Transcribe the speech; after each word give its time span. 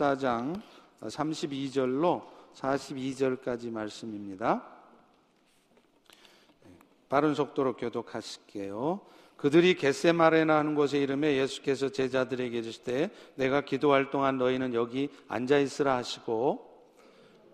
14장 0.00 0.60
32절로 1.02 2.22
42절까지 2.54 3.70
말씀입니다. 3.70 4.64
빠른 7.08 7.34
속도로 7.34 7.76
교독하실게요. 7.76 9.00
그들이 9.36 9.74
겟세마레나 9.74 10.58
하는 10.58 10.74
곳에 10.74 10.98
이름에 10.98 11.36
예수께서 11.36 11.88
제자들에게 11.88 12.58
이르시되 12.58 13.10
내가 13.36 13.62
기도할 13.62 14.10
동안 14.10 14.38
너희는 14.38 14.74
여기 14.74 15.08
앉아 15.28 15.58
있으라 15.58 15.96
하시고 15.96 16.68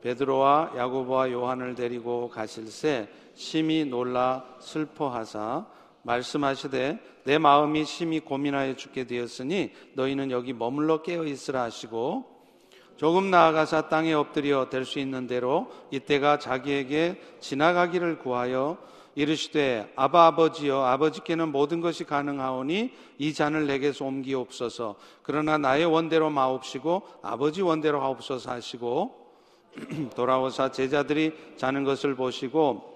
베드로와 0.02 0.72
야고보와 0.76 1.30
요한을 1.30 1.74
데리고 1.74 2.28
가실새 2.28 3.08
심히 3.34 3.84
놀라 3.84 4.56
슬퍼하사 4.60 5.66
말씀하시되 6.02 6.98
내 7.24 7.38
마음이 7.38 7.84
심히 7.84 8.20
고민하여 8.20 8.76
죽게 8.76 9.04
되었으니 9.04 9.72
너희는 9.94 10.30
여기 10.30 10.52
머물러 10.52 11.02
깨어 11.02 11.24
있으라 11.24 11.62
하시고 11.62 12.35
조금 12.96 13.30
나아가사 13.30 13.88
땅에 13.88 14.14
엎드려 14.14 14.68
될 14.70 14.84
수 14.84 14.98
있는 14.98 15.26
대로 15.26 15.70
이때가 15.90 16.38
자기에게 16.38 17.20
지나가기를 17.40 18.18
구하여 18.18 18.78
이르시되 19.14 19.92
아바 19.96 20.26
아버지여 20.26 20.82
아버지께는 20.82 21.50
모든 21.50 21.80
것이 21.80 22.04
가능하오니 22.04 22.92
이 23.18 23.34
잔을 23.34 23.66
내게서 23.66 24.04
옮기옵소서. 24.04 24.96
그러나 25.22 25.56
나의 25.56 25.86
원대로 25.86 26.28
마옵시고 26.30 27.02
아버지 27.22 27.62
원대로 27.62 28.02
하옵소서 28.02 28.50
하시고 28.50 29.26
돌아오사 30.14 30.70
제자들이 30.70 31.32
자는 31.56 31.84
것을 31.84 32.14
보시고 32.14 32.94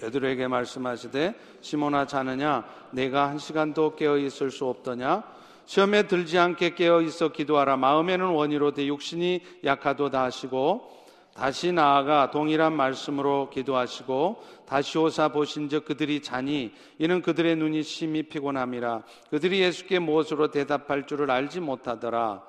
베드로에게 0.00 0.48
말씀하시되 0.48 1.34
시몬아 1.60 2.06
자느냐? 2.06 2.64
내가 2.92 3.28
한 3.28 3.38
시간도 3.38 3.96
깨어 3.96 4.18
있을 4.18 4.50
수 4.50 4.66
없더냐 4.66 5.24
시험에 5.68 6.04
들지 6.04 6.38
않게 6.38 6.76
깨어 6.76 7.02
있어 7.02 7.28
기도하라. 7.28 7.76
마음에는 7.76 8.28
원이로 8.28 8.72
되 8.72 8.86
육신이 8.86 9.42
약하도다 9.64 10.22
하시고 10.22 10.96
다시 11.34 11.72
나아가 11.72 12.30
동일한 12.30 12.72
말씀으로 12.72 13.50
기도하시고 13.50 14.42
다시 14.66 14.96
오사 14.96 15.28
보신즉 15.28 15.84
그들이 15.84 16.22
자니 16.22 16.72
이는 16.98 17.20
그들의 17.20 17.56
눈이 17.56 17.82
심히 17.82 18.22
피곤함이라. 18.22 19.02
그들이 19.28 19.60
예수께 19.60 19.98
무엇으로 19.98 20.50
대답할 20.50 21.06
줄을 21.06 21.30
알지 21.30 21.60
못하더라. 21.60 22.42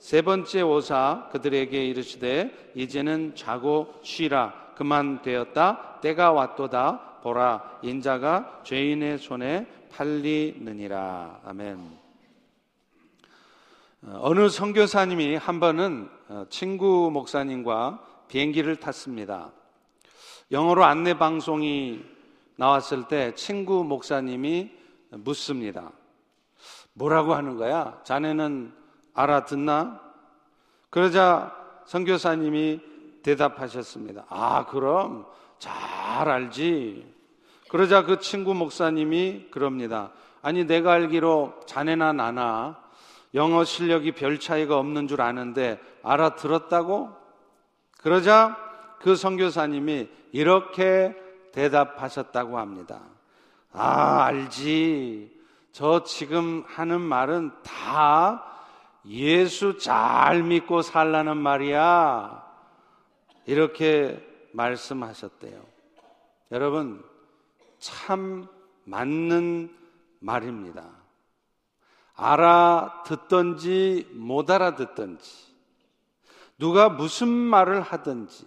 세 0.00 0.22
번째 0.22 0.62
오사 0.62 1.28
그들에게 1.30 1.86
이르시되 1.86 2.72
이제는 2.74 3.36
자고 3.36 3.94
쉬라. 4.02 4.52
그만 4.74 5.22
되었다. 5.22 6.00
때가 6.00 6.32
왔도다. 6.32 7.20
보라. 7.22 7.78
인자가 7.82 8.62
죄인의 8.64 9.18
손에 9.18 9.64
팔리느니라. 9.92 11.42
아멘. 11.44 12.03
어, 14.06 14.18
어느 14.20 14.50
선교사님이 14.50 15.36
한 15.36 15.60
번은 15.60 16.10
어, 16.28 16.44
친구 16.50 17.10
목사님과 17.10 18.04
비행기를 18.28 18.76
탔습니다. 18.76 19.50
영어로 20.50 20.84
안내 20.84 21.16
방송이 21.16 22.04
나왔을 22.56 23.08
때 23.08 23.34
친구 23.34 23.82
목사님이 23.82 24.70
묻습니다. 25.10 25.90
뭐라고 26.92 27.34
하는 27.34 27.56
거야? 27.56 27.98
자네는 28.04 28.74
알아듣나? 29.14 30.00
그러자 30.90 31.56
선교사님이 31.86 32.80
대답하셨습니다. 33.22 34.26
아, 34.28 34.66
그럼 34.66 35.24
잘 35.58 36.28
알지. 36.28 37.10
그러자 37.70 38.02
그 38.04 38.20
친구 38.20 38.52
목사님이 38.52 39.46
그럽니다. 39.50 40.12
아니, 40.42 40.66
내가 40.66 40.92
알기로 40.92 41.60
자네나 41.66 42.12
나나 42.12 42.83
영어 43.34 43.64
실력이 43.64 44.12
별 44.12 44.38
차이가 44.38 44.78
없는 44.78 45.08
줄 45.08 45.20
아는데 45.20 45.80
알아들었다고? 46.02 47.10
그러자 47.98 48.56
그 49.00 49.16
선교사님이 49.16 50.08
이렇게 50.32 51.14
대답하셨다고 51.52 52.58
합니다. 52.58 53.00
아, 53.72 54.24
알지. 54.24 55.34
저 55.72 56.04
지금 56.04 56.64
하는 56.66 57.00
말은 57.00 57.50
다 57.64 58.44
예수 59.06 59.78
잘 59.78 60.42
믿고 60.42 60.82
살라는 60.82 61.36
말이야. 61.36 62.44
이렇게 63.46 64.24
말씀하셨대요. 64.52 65.60
여러분, 66.52 67.04
참 67.78 68.46
맞는 68.84 69.74
말입니다. 70.20 71.03
알아듣던지 72.14 74.08
못 74.12 74.50
알아듣던지, 74.50 75.54
누가 76.58 76.88
무슨 76.88 77.28
말을 77.28 77.82
하든지, 77.82 78.46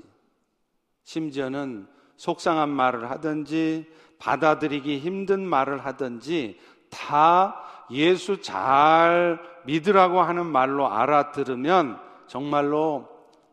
심지어는 1.03 1.87
속상한 2.15 2.69
말을 2.69 3.09
하든지, 3.11 3.91
받아들이기 4.19 4.99
힘든 4.99 5.45
말을 5.45 5.85
하든지, 5.85 6.59
다 6.89 7.63
예수 7.91 8.41
잘 8.41 9.39
믿으라고 9.65 10.21
하는 10.21 10.45
말로 10.45 10.91
알아들으면 10.91 11.99
정말로 12.27 13.07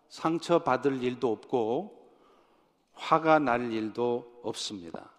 상처받을 0.08 1.02
일도 1.02 1.30
없고 1.30 2.04
화가 2.94 3.40
날 3.40 3.72
일도 3.72 4.40
없습니다. 4.42 5.10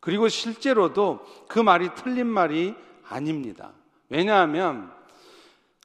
그리고 0.00 0.28
실제로도 0.28 1.20
그 1.48 1.58
말이 1.58 1.90
틀린 1.94 2.26
말이 2.26 2.74
아닙니다. 3.08 3.72
왜냐하면 4.08 4.92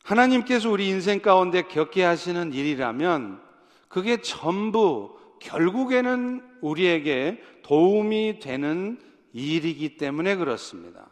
하나님께서 0.03 0.69
우리 0.69 0.89
인생 0.89 1.21
가운데 1.21 1.63
겪게 1.63 2.03
하시는 2.03 2.53
일이라면 2.53 3.41
그게 3.87 4.21
전부 4.21 5.17
결국에는 5.39 6.43
우리에게 6.61 7.41
도움이 7.63 8.39
되는 8.39 8.99
일이기 9.33 9.97
때문에 9.97 10.35
그렇습니다. 10.35 11.07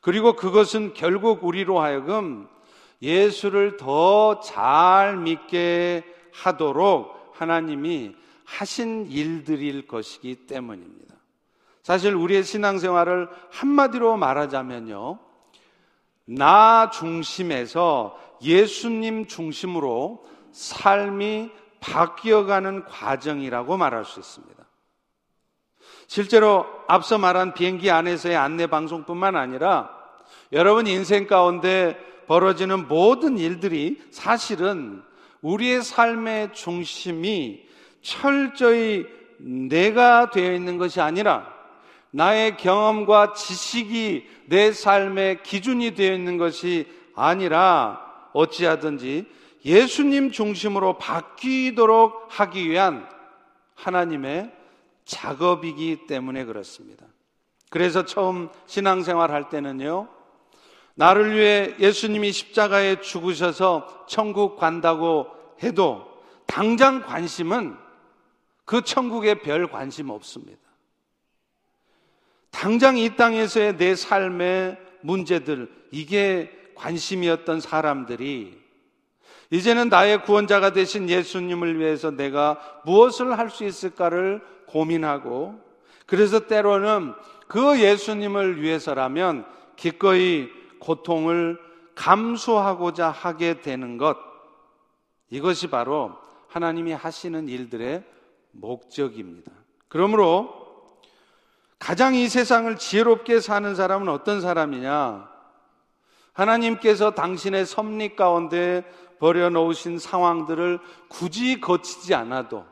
그리고 0.00 0.34
그것은 0.36 0.94
결국 0.94 1.44
우리로 1.44 1.80
하여금 1.80 2.48
예수를 3.02 3.76
더 3.76 4.40
잘 4.42 5.16
믿게 5.16 6.04
하도록 6.32 7.32
하나님이 7.34 8.14
하신 8.44 9.06
일들일 9.10 9.86
것이기 9.86 10.46
때문입니다. 10.46 11.14
사실 11.82 12.14
우리의 12.14 12.44
신앙생활을 12.44 13.28
한마디로 13.50 14.16
말하자면요. 14.16 15.27
나 16.28 16.90
중심에서 16.90 18.18
예수님 18.42 19.26
중심으로 19.26 20.24
삶이 20.52 21.50
바뀌어가는 21.80 22.84
과정이라고 22.84 23.76
말할 23.76 24.04
수 24.04 24.20
있습니다. 24.20 24.56
실제로 26.06 26.66
앞서 26.86 27.18
말한 27.18 27.54
비행기 27.54 27.90
안에서의 27.90 28.36
안내 28.36 28.66
방송뿐만 28.66 29.36
아니라 29.36 29.90
여러분 30.52 30.86
인생 30.86 31.26
가운데 31.26 31.98
벌어지는 32.26 32.88
모든 32.88 33.38
일들이 33.38 33.98
사실은 34.10 35.02
우리의 35.40 35.82
삶의 35.82 36.52
중심이 36.52 37.66
철저히 38.02 39.06
내가 39.38 40.30
되어 40.30 40.52
있는 40.52 40.76
것이 40.78 41.00
아니라 41.00 41.57
나의 42.10 42.56
경험과 42.56 43.34
지식이 43.34 44.26
내 44.46 44.72
삶의 44.72 45.42
기준이 45.42 45.94
되어 45.94 46.14
있는 46.14 46.38
것이 46.38 46.86
아니라 47.14 48.00
어찌하든지 48.32 49.26
예수님 49.64 50.30
중심으로 50.30 50.98
바뀌도록 50.98 52.26
하기 52.28 52.70
위한 52.70 53.06
하나님의 53.74 54.52
작업이기 55.04 56.06
때문에 56.06 56.44
그렇습니다. 56.44 57.06
그래서 57.70 58.04
처음 58.04 58.48
신앙생활 58.66 59.30
할 59.30 59.48
때는요, 59.48 60.08
나를 60.94 61.36
위해 61.36 61.74
예수님이 61.78 62.32
십자가에 62.32 63.00
죽으셔서 63.00 64.06
천국 64.08 64.56
간다고 64.56 65.28
해도 65.62 66.06
당장 66.46 67.02
관심은 67.02 67.76
그 68.64 68.82
천국에 68.82 69.34
별 69.42 69.70
관심 69.70 70.10
없습니다. 70.10 70.67
당장 72.50 72.96
이 72.96 73.14
땅에서의 73.16 73.76
내 73.76 73.94
삶의 73.94 74.78
문제들, 75.02 75.70
이게 75.90 76.50
관심이었던 76.74 77.60
사람들이 77.60 78.58
이제는 79.50 79.88
나의 79.88 80.22
구원자가 80.24 80.72
되신 80.72 81.08
예수님을 81.08 81.78
위해서 81.78 82.10
내가 82.10 82.58
무엇을 82.84 83.38
할 83.38 83.50
수 83.50 83.64
있을까를 83.64 84.42
고민하고 84.66 85.58
그래서 86.06 86.46
때로는 86.46 87.14
그 87.46 87.80
예수님을 87.80 88.60
위해서라면 88.60 89.46
기꺼이 89.76 90.48
고통을 90.80 91.58
감수하고자 91.94 93.10
하게 93.10 93.60
되는 93.60 93.96
것 93.96 94.18
이것이 95.30 95.68
바로 95.68 96.14
하나님이 96.48 96.92
하시는 96.92 97.48
일들의 97.48 98.04
목적입니다. 98.52 99.52
그러므로 99.88 100.57
가장 101.78 102.14
이 102.14 102.28
세상을 102.28 102.76
지혜롭게 102.76 103.40
사는 103.40 103.74
사람은 103.74 104.08
어떤 104.08 104.40
사람이냐? 104.40 105.28
하나님께서 106.32 107.12
당신의 107.12 107.66
섭리 107.66 108.14
가운데 108.14 108.84
버려놓으신 109.18 109.98
상황들을 109.98 110.78
굳이 111.08 111.60
거치지 111.60 112.14
않아도 112.14 112.64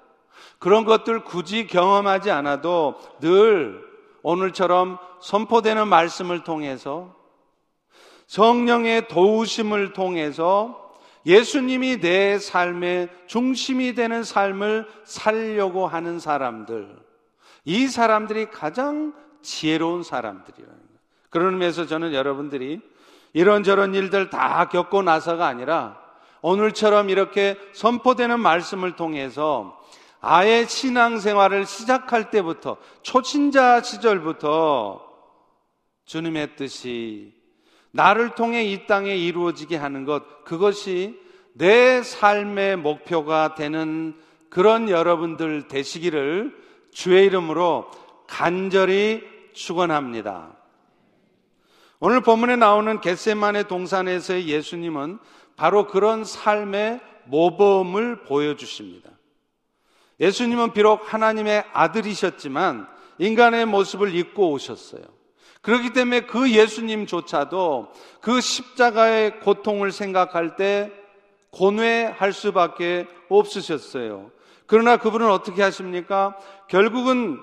그런 0.59 0.85
것들 0.85 1.25
굳이 1.25 1.67
경험하지 1.67 2.31
않아도 2.31 2.95
늘 3.21 3.85
오늘처럼 4.23 4.99
선포되는 5.21 5.89
말씀을 5.89 6.45
통해서 6.45 7.15
성령의 8.27 9.09
도우심을 9.09 9.93
통해서 9.93 10.87
예수님이 11.25 12.01
내 12.01 12.39
삶의 12.39 13.09
중심이 13.27 13.95
되는 13.95 14.23
삶을 14.23 14.87
살려고 15.05 15.87
하는 15.89 16.21
사람들, 16.21 16.97
이 17.67 17.89
사람들이 17.89 18.47
가장 18.47 19.13
지혜로운 19.43 20.03
사람들이라는 20.03 20.75
거예요. 20.75 21.01
그런 21.29 21.53
의미에서 21.55 21.87
저는 21.87 22.15
여러분들이 22.15 22.81
이런저런 23.35 23.95
일들 23.95 24.31
다 24.31 24.69
겪고 24.69 25.03
나서가 25.03 25.47
아니라 25.47 26.01
오늘처럼 26.41 27.11
이렇게 27.11 27.59
선포되는 27.75 28.41
말씀을 28.41 28.97
통해서 28.97 29.79
아예 30.21 30.65
신앙생활을 30.65 31.67
시작할 31.67 32.31
때부터 32.31 32.79
초신자 33.03 33.83
시절부터 33.83 35.05
주님의 36.05 36.57
뜻이 36.57 37.35
나를 37.91 38.35
통해 38.35 38.65
이 38.65 38.87
땅에 38.87 39.17
이루어지게 39.17 39.77
하는 39.77 40.05
것, 40.05 40.45
그것이 40.45 41.19
내 41.55 42.03
삶의 42.03 42.77
목표가 42.77 43.55
되는 43.55 44.15
그런 44.51 44.89
여러분들 44.89 45.69
되시기를 45.69 46.67
주의 46.97 47.27
이름으로 47.27 47.91
간절히 48.27 49.23
축원합니다. 49.53 50.57
오늘 52.01 52.23
본문에 52.23 52.57
나오는 52.57 53.03
겟세만의 53.03 53.69
동산에서의 53.69 54.49
예수님은 54.49 55.19
바로 55.57 55.87
그런 55.89 56.25
삶의 56.25 57.03
모범을 57.27 58.25
보여주십니다. 58.25 59.11
예수님은 60.21 60.73
비록 60.73 61.13
하나님의 61.13 61.67
아들이셨지만 61.75 62.89
인간의 63.19 63.67
모습을 63.67 64.15
입고 64.15 64.53
오셨어요. 64.53 65.03
그렇기 65.61 65.93
때문에 65.93 66.21
그 66.23 66.51
예수님조차도 66.51 67.93
그 68.23 68.41
십자가의 68.41 69.41
고통을 69.41 69.93
생각할 69.93 70.57
때 70.57 70.91
고뇌할 71.51 72.33
수밖에 72.33 73.07
없으셨어요. 73.29 74.31
그러나 74.67 74.97
그분은 74.97 75.31
어떻게 75.31 75.63
하십니까? 75.63 76.37
결국은 76.69 77.41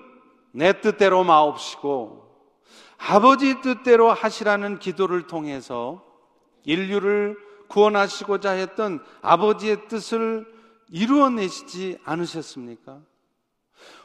내 0.51 0.81
뜻대로 0.81 1.23
마옵시고 1.23 2.23
아버지 2.97 3.61
뜻대로 3.61 4.11
하시라는 4.11 4.79
기도를 4.79 5.27
통해서 5.27 6.03
인류를 6.63 7.37
구원하시고자 7.67 8.51
했던 8.51 9.03
아버지의 9.21 9.87
뜻을 9.87 10.45
이루어내시지 10.91 11.97
않으셨습니까? 12.05 12.99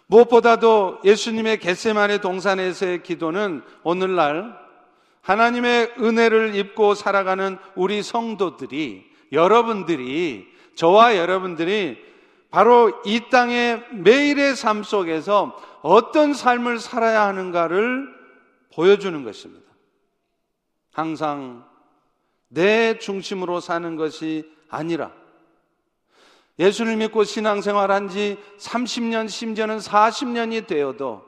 무엇보다도 0.07 1.01
예수님의 1.05 1.61
겟세만의 1.61 2.23
동산에서의 2.23 3.03
기도는 3.03 3.63
오늘날 3.83 4.59
하나님의 5.21 5.95
은혜를 6.01 6.55
입고 6.55 6.95
살아가는 6.95 7.59
우리 7.77 8.03
성도들이 8.03 9.05
여러분들이 9.33 10.47
저와 10.75 11.19
여러분들이 11.19 12.08
바로 12.51 12.93
이 13.05 13.29
땅의 13.31 13.85
매일의 13.93 14.57
삶 14.57 14.83
속에서 14.83 15.57
어떤 15.83 16.33
삶을 16.33 16.79
살아야 16.79 17.27
하는가를 17.27 18.09
보여주는 18.75 19.23
것입니다. 19.23 19.67
항상 20.93 21.65
내 22.49 22.99
중심으로 22.99 23.61
사는 23.61 23.97
것이 23.97 24.51
아니라 24.69 25.13
예수를 26.59 26.97
믿고 26.97 27.25
신앙생활 27.25 27.91
한지 27.91 28.37
30년, 28.59 29.29
심지어는 29.29 29.79
40년이 29.79 30.67
되어도 30.67 31.23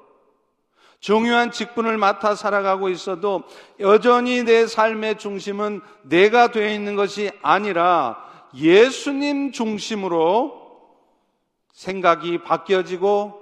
중요한 0.99 1.51
직분을 1.51 1.97
맡아 1.99 2.35
살아가고 2.35 2.89
있어도 2.89 3.45
여전히 3.79 4.43
내 4.43 4.67
삶의 4.67 5.19
중심은 5.19 5.81
내가 6.03 6.51
되어 6.51 6.71
있는 6.73 6.97
것이 6.97 7.31
아니라 7.43 8.23
예수님 8.55 9.53
중심으로 9.53 10.60
생각이 11.73 12.43
바뀌어지고 12.43 13.41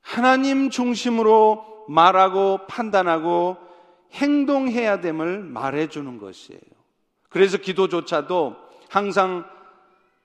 하나님 0.00 0.70
중심으로 0.70 1.86
말하고 1.88 2.66
판단하고 2.66 3.56
행동해야 4.12 5.00
됨을 5.00 5.42
말해주는 5.42 6.18
것이에요. 6.18 6.60
그래서 7.28 7.58
기도조차도 7.58 8.56
항상 8.88 9.44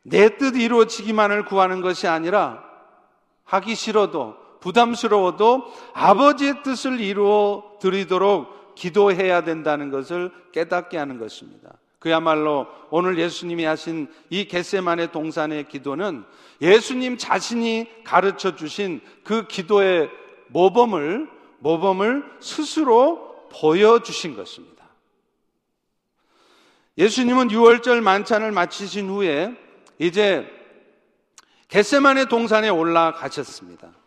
내 0.04 0.30
뜻 0.38 0.56
이루어지기만을 0.56 1.46
구하는 1.46 1.82
것이 1.82 2.08
아니라 2.08 2.64
하기 3.46 3.76
싫어도 3.76 4.36
부담스러워도 4.60 5.66
아버지의 5.94 6.64
뜻을 6.64 7.00
이루어 7.00 7.78
드리도록 7.80 8.76
기도해야 8.76 9.44
된다는 9.44 9.90
것을 9.90 10.32
깨닫게 10.52 10.98
하는 10.98 11.18
것입니다. 11.18 11.72
그야말로 12.00 12.68
오늘 12.90 13.20
예수님이 13.20 13.66
하신 13.66 14.08
이 14.30 14.46
겟세만의 14.46 15.12
동산의 15.12 15.68
기도는 15.68 16.24
예수님 16.62 17.18
자신이 17.18 18.04
가르쳐 18.04 18.56
주신 18.56 19.02
그 19.24 19.48
기도의 19.48 20.10
모범을 20.48 21.30
모범을 21.60 22.24
스스로 22.40 23.48
보여 23.52 24.00
주신 24.00 24.36
것입니다. 24.36 24.86
예수님은 26.98 27.50
6월절 27.50 28.02
만찬을 28.02 28.52
마치신 28.52 29.10
후에 29.10 29.56
이제 30.00 30.50
겟세만의 31.68 32.28
동산에 32.28 32.70
올라가셨습니다. 32.70 33.99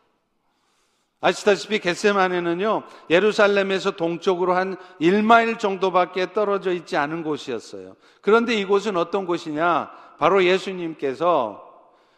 아시다시피 1.23 1.79
겟세만에는요, 1.79 2.83
예루살렘에서 3.09 3.93
동쪽으로 3.93 4.55
한 4.55 4.77
1마일 5.01 5.59
정도밖에 5.59 6.33
떨어져 6.33 6.73
있지 6.73 6.97
않은 6.97 7.23
곳이었어요. 7.23 7.95
그런데 8.21 8.55
이곳은 8.57 8.97
어떤 8.97 9.25
곳이냐? 9.25 9.91
바로 10.19 10.45
예수님께서 10.45 11.63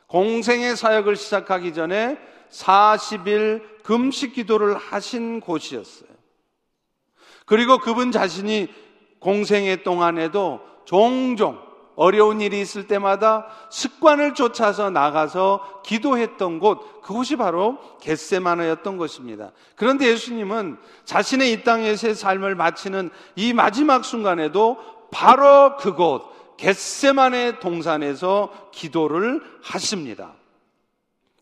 공생의 0.07 0.77
사역을 0.77 1.17
시작하기 1.17 1.75
전에 1.75 2.19
40일 2.51 3.83
금식 3.83 4.33
기도를 4.33 4.77
하신 4.77 5.41
곳이었어요. 5.41 6.09
그리고 7.45 7.77
그분 7.77 8.11
자신이 8.11 8.69
공생의 9.19 9.83
동안에도 9.83 10.61
종종 10.87 11.61
어려운 11.97 12.41
일이 12.41 12.61
있을 12.61 12.87
때마다 12.87 13.47
습관을 13.71 14.35
쫓아서 14.35 14.91
나가서 14.91 15.83
기도했던 15.85 16.59
곳, 16.59 17.03
그곳이 17.03 17.37
바로 17.37 17.79
겟세마나였던 18.01 18.97
것입니다. 18.97 19.53
그런데 19.77 20.07
예수님은 20.07 20.79
자신의 21.05 21.53
이 21.53 21.63
땅에서의 21.63 22.15
삶을 22.15 22.55
마치는 22.55 23.11
이 23.37 23.53
마지막 23.53 24.05
순간에도 24.05 24.79
바로 25.11 25.77
그곳, 25.77 26.57
겟세만의 26.57 27.61
동산에서 27.61 28.53
기도를 28.73 29.43
하십니다. 29.63 30.33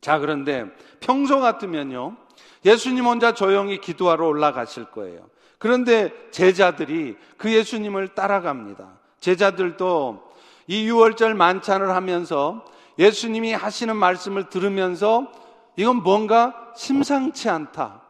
자, 0.01 0.19
그런데 0.19 0.67
평소 1.01 1.41
같으면요, 1.41 2.17
예수님 2.65 3.05
혼자 3.05 3.33
조용히 3.33 3.81
기도하러 3.81 4.27
올라가실 4.27 4.87
거예요. 4.87 5.31
그런데 5.59 6.13
제자들이 6.33 7.17
그 7.37 7.53
예수님을 7.53 8.09
따라갑니다. 8.09 8.99
제자들도 9.21 10.32
이 10.73 10.91
6월절 10.91 11.35
만찬을 11.35 11.91
하면서 11.91 12.65
예수님이 12.99 13.53
하시는 13.53 13.95
말씀을 13.95 14.49
들으면서 14.49 15.31
이건 15.77 15.97
뭔가 15.97 16.73
심상치 16.75 17.51
않다. 17.51 18.01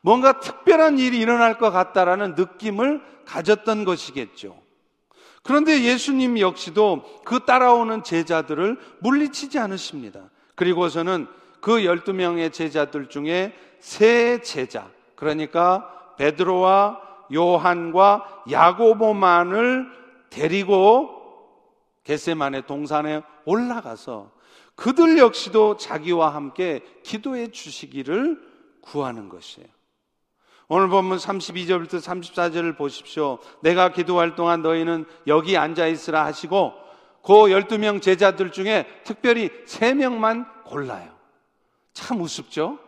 뭔가 0.00 0.40
특별한 0.40 0.98
일이 0.98 1.20
일어날 1.20 1.58
것 1.58 1.70
같다라는 1.70 2.34
느낌을 2.34 3.00
가졌던 3.24 3.84
것이겠죠. 3.84 4.56
그런데 5.44 5.84
예수님 5.84 6.40
역시도 6.40 7.04
그 7.24 7.44
따라오는 7.44 8.02
제자들을 8.02 8.78
물리치지 8.98 9.60
않으십니다. 9.60 10.22
그리고서는 10.56 11.28
그 11.60 11.82
12명의 11.82 12.52
제자들 12.52 13.08
중에 13.08 13.54
세 13.78 14.42
제자, 14.42 14.88
그러니까 15.14 15.88
베드로와 16.16 17.00
요한과 17.32 18.42
야고보만을 18.50 19.86
데리고 20.30 21.17
겟세만의 22.08 22.66
동산에 22.66 23.22
올라가서 23.44 24.32
그들 24.74 25.18
역시도 25.18 25.76
자기와 25.76 26.34
함께 26.34 26.80
기도해 27.02 27.48
주시기를 27.48 28.40
구하는 28.80 29.28
것이에요. 29.28 29.68
오늘 30.68 30.88
본문 30.88 31.18
32절부터 31.18 32.00
34절을 32.00 32.78
보십시오. 32.78 33.38
내가 33.60 33.92
기도할 33.92 34.36
동안 34.36 34.62
너희는 34.62 35.04
여기 35.26 35.58
앉아 35.58 35.86
있으라 35.86 36.24
하시고 36.24 36.72
그 37.22 37.32
12명 37.32 38.00
제자들 38.00 38.52
중에 38.52 38.86
특별히 39.04 39.50
3명만 39.66 40.64
골라요. 40.64 41.12
참 41.92 42.22
우습죠? 42.22 42.78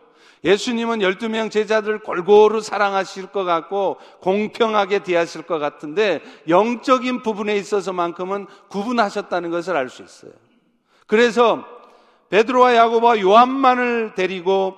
예수님은 0.43 0.99
12명 0.99 1.51
제자들을 1.51 1.99
골고루 1.99 2.61
사랑하실 2.61 3.27
것 3.27 3.43
같고 3.43 3.97
공평하게 4.21 5.03
대하실 5.03 5.43
것 5.43 5.59
같은데 5.59 6.21
영적인 6.47 7.21
부분에 7.21 7.55
있어서만큼은 7.57 8.47
구분하셨다는 8.69 9.51
것을 9.51 9.77
알 9.77 9.89
수 9.89 10.03
있어요. 10.03 10.31
그래서 11.05 11.63
베드로와 12.29 12.75
야고보와 12.75 13.19
요한만을 13.19 14.13
데리고 14.15 14.77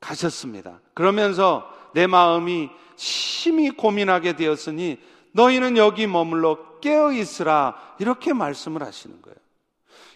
가셨습니다. 0.00 0.80
그러면서 0.94 1.70
내 1.92 2.06
마음이 2.06 2.70
심히 2.96 3.70
고민하게 3.70 4.34
되었으니 4.34 4.98
너희는 5.32 5.76
여기 5.76 6.06
머물러 6.06 6.80
깨어 6.80 7.12
있으라 7.12 7.76
이렇게 7.98 8.32
말씀을 8.32 8.82
하시는 8.82 9.20
거예요. 9.22 9.36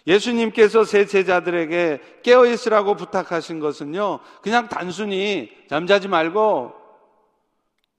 예수님께서 0.07 0.83
새 0.83 1.05
제자들에게 1.05 2.01
깨어 2.23 2.45
있으라고 2.45 2.95
부탁하신 2.95 3.59
것은요. 3.59 4.19
그냥 4.41 4.67
단순히 4.69 5.51
잠자지 5.69 6.07
말고 6.07 6.73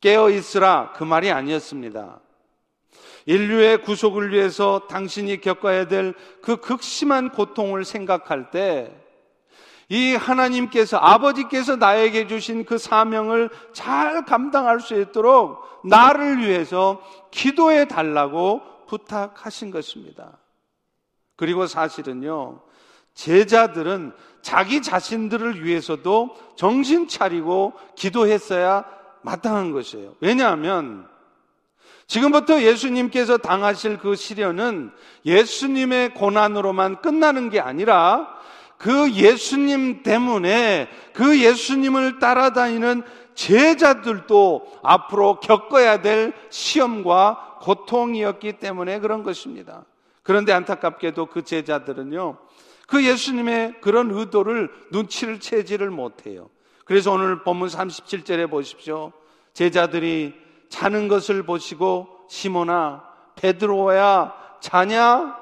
깨어 0.00 0.30
있으라 0.30 0.92
그 0.96 1.04
말이 1.04 1.30
아니었습니다. 1.30 2.20
인류의 3.26 3.82
구속을 3.82 4.32
위해서 4.32 4.86
당신이 4.88 5.40
겪어야 5.40 5.88
될 5.88 6.14
그 6.42 6.58
극심한 6.58 7.30
고통을 7.30 7.84
생각할 7.84 8.50
때 8.50 9.06
이 9.88 10.16
하나님께서 10.16 10.96
아버지께서 10.96 11.76
나에게 11.76 12.26
주신 12.26 12.64
그 12.64 12.76
사명을 12.76 13.50
잘 13.72 14.24
감당할 14.24 14.80
수 14.80 15.00
있도록 15.00 15.62
나를 15.84 16.38
위해서 16.38 17.00
기도해 17.30 17.86
달라고 17.86 18.62
부탁하신 18.88 19.70
것입니다. 19.70 20.38
그리고 21.36 21.66
사실은요, 21.66 22.60
제자들은 23.14 24.12
자기 24.42 24.82
자신들을 24.82 25.64
위해서도 25.64 26.36
정신 26.56 27.08
차리고 27.08 27.72
기도했어야 27.94 28.84
마땅한 29.22 29.72
것이에요. 29.72 30.14
왜냐하면 30.20 31.08
지금부터 32.06 32.62
예수님께서 32.62 33.38
당하실 33.38 33.98
그 33.98 34.14
시련은 34.14 34.92
예수님의 35.24 36.14
고난으로만 36.14 37.02
끝나는 37.02 37.50
게 37.50 37.58
아니라 37.58 38.28
그 38.78 39.10
예수님 39.12 40.02
때문에 40.02 40.88
그 41.12 41.40
예수님을 41.40 42.18
따라다니는 42.18 43.02
제자들도 43.34 44.78
앞으로 44.82 45.40
겪어야 45.40 46.00
될 46.02 46.32
시험과 46.50 47.58
고통이었기 47.62 48.54
때문에 48.54 49.00
그런 49.00 49.22
것입니다. 49.22 49.84
그런데 50.26 50.52
안타깝게도 50.52 51.26
그 51.26 51.44
제자들은요, 51.44 52.36
그 52.88 53.04
예수님의 53.04 53.80
그런 53.80 54.10
의도를 54.10 54.72
눈치를 54.90 55.38
채지를 55.38 55.90
못해요. 55.90 56.50
그래서 56.84 57.12
오늘 57.12 57.44
본문 57.44 57.68
37절에 57.68 58.50
보십시오. 58.50 59.12
제자들이 59.54 60.34
자는 60.68 61.06
것을 61.06 61.44
보시고 61.44 62.26
시몬아 62.28 63.04
베드로야 63.36 64.58
자냐? 64.60 65.38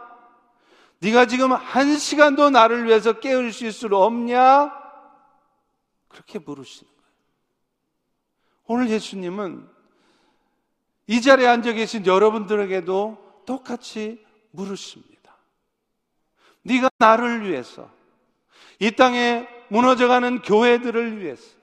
네가 0.99 1.27
지금 1.27 1.53
한 1.53 1.97
시간도 1.97 2.51
나를 2.51 2.85
위해서 2.85 3.15
깨울 3.15 3.55
수 3.55 3.87
없냐? 3.91 4.71
그렇게 6.09 6.39
물으시는 6.39 6.93
거예요. 6.93 7.13
오늘 8.67 8.91
예수님은 8.91 9.67
이 11.07 11.23
자리에 11.23 11.47
앉아 11.47 11.73
계신 11.73 12.05
여러분들에게도 12.05 13.43
똑같이 13.47 14.24
물으십니다. 14.55 15.37
네가 16.63 16.91
나를 16.99 17.49
위해서 17.49 17.91
이 18.79 18.91
땅에 18.93 19.47
무너져가는 19.69 20.43
교회들을 20.43 21.21
위해서 21.21 21.55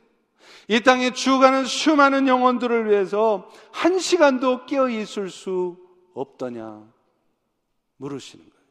이 0.67 0.81
땅에 0.81 1.11
죽어가는 1.11 1.65
수많은 1.65 2.27
영혼들을 2.27 2.89
위해서 2.89 3.49
한 3.71 3.99
시간도 3.99 4.65
깨어 4.65 4.89
있을 4.89 5.29
수 5.29 5.77
없더냐 6.13 6.83
물으시는 7.97 8.45
거예요. 8.45 8.61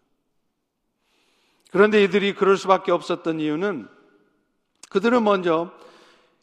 그런데 1.73 2.03
이들이 2.03 2.35
그럴 2.35 2.57
수밖에 2.57 2.93
없었던 2.93 3.41
이유는 3.41 3.89
그들은 4.91 5.23
먼저 5.23 5.73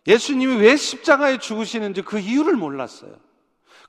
예수님이 0.06 0.56
왜 0.56 0.78
십자가에 0.78 1.38
죽으시는지 1.38 2.02
그 2.02 2.18
이유를 2.20 2.56
몰랐어요. 2.56 3.18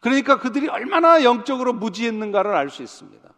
그러니까 0.01 0.39
그들이 0.39 0.69
얼마나 0.69 1.23
영적으로 1.23 1.73
무지했는가를 1.73 2.55
알 2.55 2.71
수 2.71 2.83
있습니다. 2.83 3.29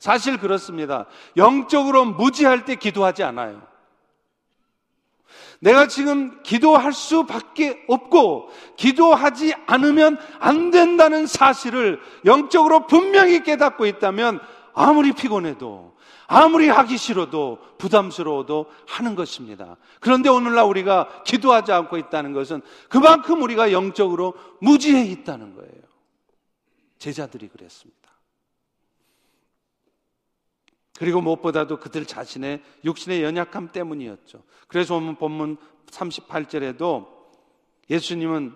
사실 0.00 0.38
그렇습니다. 0.38 1.04
영적으로 1.36 2.06
무지할 2.06 2.64
때 2.64 2.74
기도하지 2.74 3.22
않아요. 3.22 3.62
내가 5.60 5.86
지금 5.86 6.42
기도할 6.42 6.94
수밖에 6.94 7.84
없고 7.86 8.48
기도하지 8.78 9.52
않으면 9.66 10.18
안 10.38 10.70
된다는 10.70 11.26
사실을 11.26 12.00
영적으로 12.24 12.86
분명히 12.86 13.42
깨닫고 13.42 13.84
있다면 13.84 14.40
아무리 14.72 15.12
피곤해도 15.12 15.94
아무리 16.26 16.68
하기 16.68 16.96
싫어도 16.96 17.58
부담스러워도 17.76 18.70
하는 18.86 19.14
것입니다. 19.14 19.76
그런데 20.00 20.30
오늘날 20.30 20.64
우리가 20.64 21.24
기도하지 21.24 21.72
않고 21.72 21.98
있다는 21.98 22.32
것은 22.32 22.62
그만큼 22.88 23.42
우리가 23.42 23.72
영적으로 23.72 24.32
무지해 24.60 25.04
있다는 25.04 25.54
거예요. 25.56 25.82
제자들이 26.98 27.48
그랬습니다. 27.48 27.99
그리고 31.00 31.22
무엇보다도 31.22 31.78
그들 31.78 32.04
자신의 32.04 32.60
육신의 32.84 33.22
연약함 33.22 33.68
때문이었죠. 33.72 34.42
그래서 34.68 34.96
오늘 34.96 35.14
본문 35.14 35.56
38절에도 35.90 37.06
예수님은 37.88 38.52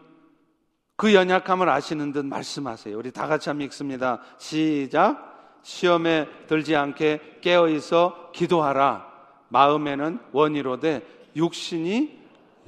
그 0.96 1.14
연약함을 1.14 1.70
아시는 1.70 2.12
듯 2.12 2.26
말씀하세요. 2.26 2.98
우리 2.98 3.12
다 3.12 3.26
같이 3.28 3.48
한번 3.48 3.64
읽습니다. 3.64 4.20
시작. 4.36 5.62
시험에 5.62 6.28
들지 6.46 6.76
않게 6.76 7.38
깨어 7.40 7.70
있어 7.70 8.30
기도하라. 8.32 9.10
마음에는 9.48 10.18
원이로되 10.32 11.00
육신이 11.34 12.20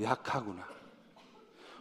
약하구나. 0.03 0.67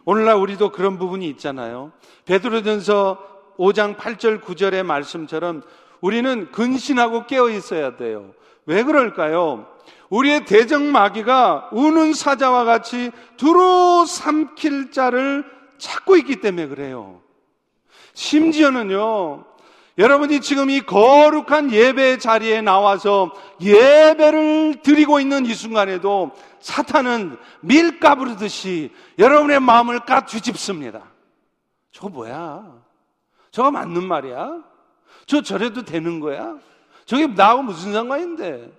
오늘날 0.04 0.36
우리도 0.36 0.70
그런 0.70 0.98
부분이 0.98 1.26
있잖아요. 1.30 1.92
베드로전서 2.26 3.54
5장 3.56 3.96
8절 3.96 4.42
9절의 4.42 4.84
말씀처럼 4.84 5.62
우리는 6.00 6.50
근신하고 6.52 7.26
깨어 7.26 7.50
있어야 7.50 7.96
돼요. 7.96 8.32
왜 8.66 8.82
그럴까요? 8.82 9.66
우리의 10.08 10.44
대정마귀가 10.44 11.70
우는 11.72 12.12
사자와 12.12 12.64
같이 12.64 13.10
두루 13.36 14.04
삼킬 14.06 14.92
자를 14.92 15.44
찾고 15.78 16.16
있기 16.16 16.40
때문에 16.40 16.68
그래요. 16.68 17.20
심지어는요, 18.14 19.44
여러분이 19.98 20.40
지금 20.40 20.68
이 20.68 20.80
거룩한 20.82 21.72
예배 21.72 22.18
자리에 22.18 22.60
나와서 22.60 23.32
예배를 23.60 24.82
드리고 24.82 25.20
있는 25.20 25.46
이 25.46 25.54
순간에도 25.54 26.32
사탄은 26.60 27.36
밀가부르듯이 27.60 28.92
여러분의 29.18 29.60
마음을 29.60 30.00
까 30.00 30.26
뒤집습니다. 30.26 31.02
저거 31.92 32.08
뭐야? 32.10 32.74
저거 33.50 33.70
맞는 33.70 34.04
말이야? 34.04 34.62
저 35.26 35.42
저래도 35.42 35.82
되는 35.82 36.20
거야? 36.20 36.58
저게 37.04 37.26
나하고 37.26 37.62
무슨 37.62 37.92
상관인데? 37.92 38.72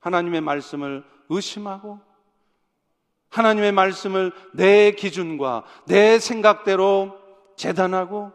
하나님의 0.00 0.42
말씀을 0.42 1.02
의심하고 1.30 1.98
하나님의 3.30 3.72
말씀을 3.72 4.32
내 4.52 4.92
기준과 4.92 5.64
내 5.86 6.18
생각대로 6.18 7.18
재단하고 7.56 8.32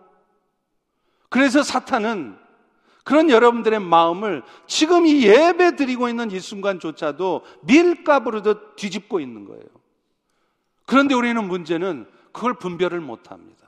그래서 1.30 1.62
사탄은 1.64 2.38
그런 3.04 3.30
여러분들의 3.30 3.80
마음을 3.80 4.44
지금 4.68 5.06
이 5.06 5.24
예배 5.26 5.76
드리고 5.76 6.10
있는 6.10 6.32
이 6.32 6.40
순간조차도 6.40 7.44
밀가부르듯 7.62 8.76
뒤집고 8.76 9.20
있는 9.20 9.46
거예요. 9.46 9.64
그런데 10.86 11.16
우리는 11.16 11.48
문제는 11.48 12.08
그걸 12.32 12.56
분별을 12.56 13.00
못 13.00 13.32
합니다. 13.32 13.68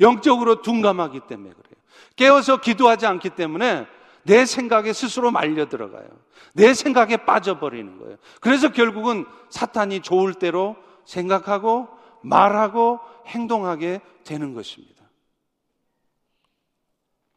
영적으로 0.00 0.60
둔감하기 0.62 1.20
때문에 1.28 1.54
그래요. 1.54 1.75
깨어서 2.16 2.60
기도하지 2.60 3.06
않기 3.06 3.30
때문에 3.30 3.86
내 4.24 4.44
생각에 4.44 4.92
스스로 4.92 5.30
말려 5.30 5.68
들어가요. 5.68 6.06
내 6.52 6.74
생각에 6.74 7.18
빠져버리는 7.18 7.98
거예요. 7.98 8.16
그래서 8.40 8.72
결국은 8.72 9.24
사탄이 9.50 10.00
좋을 10.00 10.34
대로 10.34 10.76
생각하고 11.04 11.88
말하고 12.22 12.98
행동하게 13.26 14.00
되는 14.24 14.54
것입니다. 14.54 14.96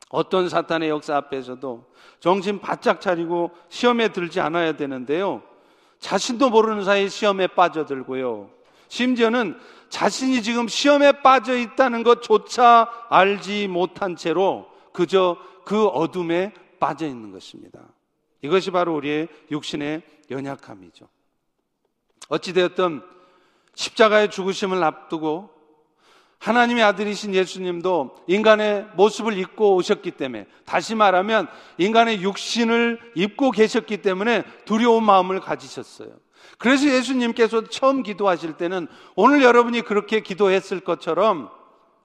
어떤 0.09 0.49
사탄의 0.49 0.89
역사 0.89 1.15
앞에서도 1.15 1.85
정신 2.19 2.59
바짝 2.59 2.99
차리고 2.99 3.51
시험에 3.69 4.09
들지 4.09 4.39
않아야 4.39 4.73
되는데요. 4.73 5.43
자신도 5.99 6.49
모르는 6.49 6.83
사이 6.83 7.09
시험에 7.09 7.47
빠져들고요. 7.47 8.49
심지어는 8.87 9.59
자신이 9.89 10.43
지금 10.43 10.67
시험에 10.67 11.22
빠져 11.22 11.58
있다는 11.58 12.03
것조차 12.03 12.89
알지 13.10 13.67
못한 13.67 14.15
채로 14.15 14.67
그저 14.93 15.38
그 15.65 15.88
어둠에 15.88 16.53
빠져 16.79 17.05
있는 17.05 17.31
것입니다. 17.31 17.79
이것이 18.41 18.72
바로 18.72 18.96
우리의 18.96 19.27
육신의 19.51 20.01
연약함이죠. 20.31 21.08
어찌되었든 22.29 23.01
십자가의 23.75 24.29
죽으심을 24.29 24.84
앞두고 24.84 25.50
하나님의 26.39 26.84
아들이신 26.84 27.36
예수님도 27.36 28.15
인간의 28.27 28.88
모습을 28.96 29.38
입고 29.38 29.75
오셨기 29.75 30.12
때문에 30.12 30.48
다시 30.65 30.96
말하면 30.96 31.48
인간의 31.77 32.22
육신을 32.22 33.13
입고 33.15 33.51
계셨기 33.51 33.98
때문에 34.01 34.43
두려운 34.65 35.03
마음을 35.03 35.41
가지셨어요. 35.41 36.10
그래서 36.58 36.88
예수님께서 36.89 37.69
처음 37.69 38.03
기도하실 38.03 38.58
때는 38.58 38.88
오늘 39.15 39.43
여러분이 39.43 39.81
그렇게 39.81 40.22
기도했을 40.22 40.81
것처럼 40.81 41.50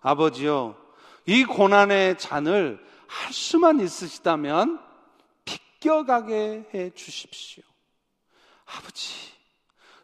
아버지요, 0.01 0.77
이 1.27 1.45
고난의 1.45 2.19
잔을 2.19 2.85
할 3.07 3.33
수만 3.33 3.81
있으시다면 3.81 4.81
비껴가게 5.45 6.69
해 6.75 6.91
주십시오. 6.91 7.63
아버지, 8.65 9.15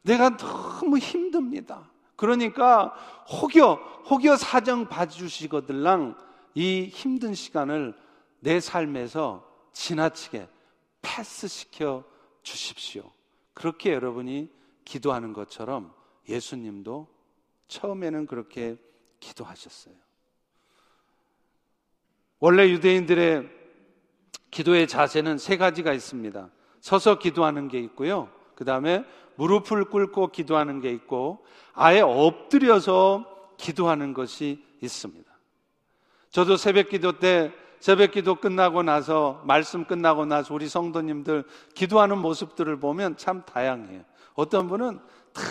내가 0.02 0.36
너무 0.36 0.98
힘듭니다. 0.98 1.90
그러니까 2.16 2.94
혹여 3.30 3.74
혹여 4.10 4.36
사정 4.36 4.88
봐주시거들랑 4.88 6.16
이 6.54 6.90
힘든 6.92 7.34
시간을 7.34 7.94
내 8.40 8.60
삶에서 8.60 9.46
지나치게 9.72 10.48
패스시켜 11.02 12.04
주십시오. 12.42 13.10
그렇게 13.60 13.92
여러분이 13.92 14.50
기도하는 14.86 15.34
것처럼 15.34 15.92
예수님도 16.26 17.06
처음에는 17.68 18.24
그렇게 18.24 18.78
기도하셨어요. 19.20 19.94
원래 22.38 22.70
유대인들의 22.70 23.50
기도의 24.50 24.88
자세는 24.88 25.36
세 25.36 25.58
가지가 25.58 25.92
있습니다. 25.92 26.48
서서 26.80 27.18
기도하는 27.18 27.68
게 27.68 27.78
있고요. 27.80 28.32
그 28.54 28.64
다음에 28.64 29.04
무릎을 29.34 29.90
꿇고 29.90 30.28
기도하는 30.28 30.80
게 30.80 30.90
있고, 30.92 31.44
아예 31.74 32.00
엎드려서 32.00 33.26
기도하는 33.58 34.14
것이 34.14 34.64
있습니다. 34.80 35.30
저도 36.30 36.56
새벽 36.56 36.88
기도 36.88 37.18
때 37.18 37.52
새벽 37.80 38.12
기도 38.12 38.34
끝나고 38.34 38.82
나서 38.82 39.42
말씀 39.44 39.84
끝나고 39.86 40.26
나서 40.26 40.54
우리 40.54 40.68
성도님들 40.68 41.44
기도하는 41.74 42.18
모습들을 42.18 42.78
보면 42.78 43.16
참 43.16 43.42
다양해요. 43.44 44.02
어떤 44.34 44.68
분은 44.68 45.00
다 45.32 45.42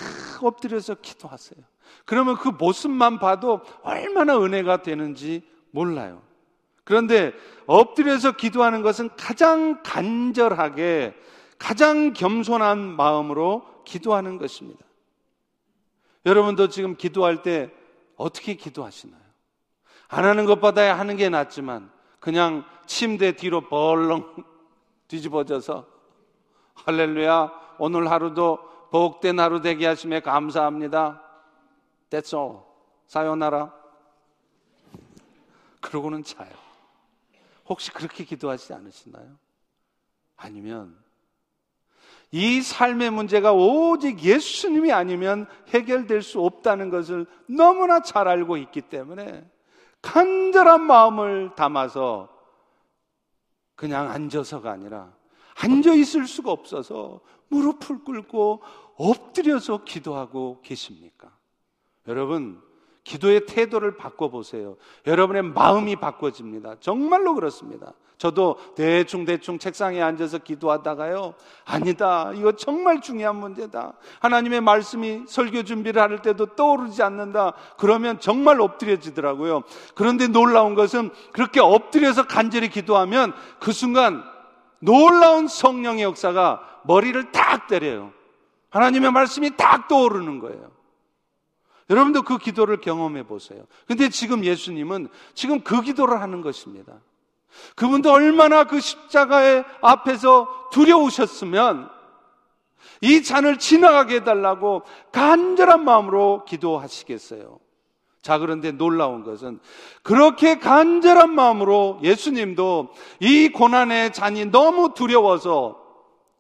엎드려서 0.42 0.96
기도하세요. 1.02 1.60
그러면 2.06 2.38
그 2.38 2.50
모습만 2.50 3.20
봐도 3.20 3.62
얼마나 3.82 4.40
은혜가 4.40 4.84
되는지 4.84 5.44
몰라요. 5.72 6.22
그런데 6.84 7.34
엎드려서 7.66 8.34
기도하는 8.34 8.84
것은 8.84 9.10
가장 9.18 9.82
간절하게 9.84 11.16
가장 11.58 12.14
겸손한 12.14 12.96
마음으로 12.96 13.66
기도하는 13.86 14.38
것입니다. 14.38 14.86
여러분도 16.26 16.70
지금 16.70 16.96
기도할 16.96 17.42
때 17.42 17.72
어떻게 18.16 18.54
기도하시나요? 18.54 19.20
안 20.10 20.26
하는 20.26 20.46
것보다 20.46 20.98
하는 20.98 21.18
게 21.18 21.30
낫지만 21.30 21.92
그냥 22.20 22.66
침대 22.86 23.34
뒤로 23.34 23.62
벌렁 23.62 24.44
뒤집어져서 25.08 25.86
할렐루야 26.74 27.76
오늘 27.80 28.10
하루도 28.10 28.60
복된 28.92 29.40
하루 29.40 29.62
되게 29.62 29.86
하심에 29.86 30.22
감사합니다. 30.22 31.22
That's 32.10 32.38
all. 32.38 32.60
사요나라. 33.08 33.74
그러고는 35.80 36.24
자요. 36.24 36.52
혹시 37.68 37.92
그렇게 37.92 38.24
기도하지 38.24 38.74
않으시나요? 38.74 39.38
아니면 40.36 40.98
이 42.32 42.62
삶의 42.62 43.12
문제가 43.12 43.54
오직 43.54 44.20
예수님이 44.24 44.92
아니면 44.92 45.48
해결될 45.70 46.22
수 46.22 46.42
없다는 46.42 46.90
것을 46.90 47.26
너무나 47.48 48.02
잘 48.02 48.28
알고 48.28 48.58
있기 48.58 48.82
때문에 48.82 49.50
간절한 50.02 50.82
마음을 50.82 51.56
담아서 51.56 52.30
그냥 53.76 54.10
앉아서가 54.12 54.72
아니라 54.72 55.14
앉아 55.56 55.94
있을 55.94 56.28
수가 56.28 56.52
없어서 56.52 57.22
무릎을 57.50 58.04
꿇고 58.04 58.62
엎드려서 58.96 59.84
기도하고 59.84 60.62
계십니까? 60.62 61.36
여러분, 62.08 62.62
기도의 63.10 63.48
태도를 63.48 63.98
바꿔보세요. 63.98 64.78
여러분의 65.08 65.42
마음이 65.42 65.96
바꿔집니다. 65.96 66.76
정말로 66.80 67.34
그렇습니다. 67.34 67.94
저도 68.20 68.58
대충대충 68.76 69.58
책상에 69.58 70.00
앉아서 70.00 70.38
기도하다가요. 70.38 71.34
아니다. 71.66 72.32
이거 72.36 72.52
정말 72.52 73.02
중요한 73.02 73.38
문제다. 73.38 73.94
하나님의 74.20 74.62
말씀이 74.62 75.24
설교 75.26 75.64
준비를 75.64 76.00
할 76.00 76.22
때도 76.22 76.56
떠오르지 76.56 77.02
않는다. 77.02 77.54
그러면 77.78 78.20
정말 78.20 78.62
엎드려지더라고요. 78.62 79.64
그런데 79.96 80.28
놀라운 80.28 80.76
것은 80.76 81.10
그렇게 81.32 81.60
엎드려서 81.60 82.28
간절히 82.28 82.70
기도하면 82.70 83.34
그 83.60 83.72
순간 83.72 84.24
놀라운 84.78 85.48
성령의 85.48 86.04
역사가 86.04 86.82
머리를 86.84 87.32
딱 87.32 87.68
때려요. 87.68 88.12
하나님의 88.70 89.12
말씀이 89.12 89.58
딱 89.58 89.88
떠오르는 89.88 90.40
거예요. 90.40 90.79
여러분도 91.90 92.22
그 92.22 92.38
기도를 92.38 92.82
경험해 92.82 93.24
보세요. 93.24 93.64
근데 93.88 94.10
지금 94.10 94.46
예수님은 94.46 95.10
지금 95.34 95.62
그 95.62 95.82
기도를 95.82 96.22
하는 96.22 96.42
것입니다. 96.42 97.00
그분도 97.76 98.12
얼마나 98.12 98.64
그 98.66 98.80
십자가의 98.80 99.64
앞에서 99.82 100.70
두려우셨으면 100.72 101.90
이 103.02 103.24
잔을 103.24 103.58
지나가게 103.58 104.18
해달라고 104.18 104.84
간절한 105.12 105.84
마음으로 105.84 106.46
기도하시겠어요. 106.46 107.60
자, 108.22 108.38
그런데 108.38 108.72
놀라운 108.72 109.24
것은 109.24 109.60
그렇게 110.04 110.60
간절한 110.60 111.34
마음으로 111.34 112.00
예수님도 112.04 112.90
이 113.22 113.50
고난의 113.50 114.14
잔이 114.14 114.46
너무 114.46 114.94
두려워서 114.94 115.80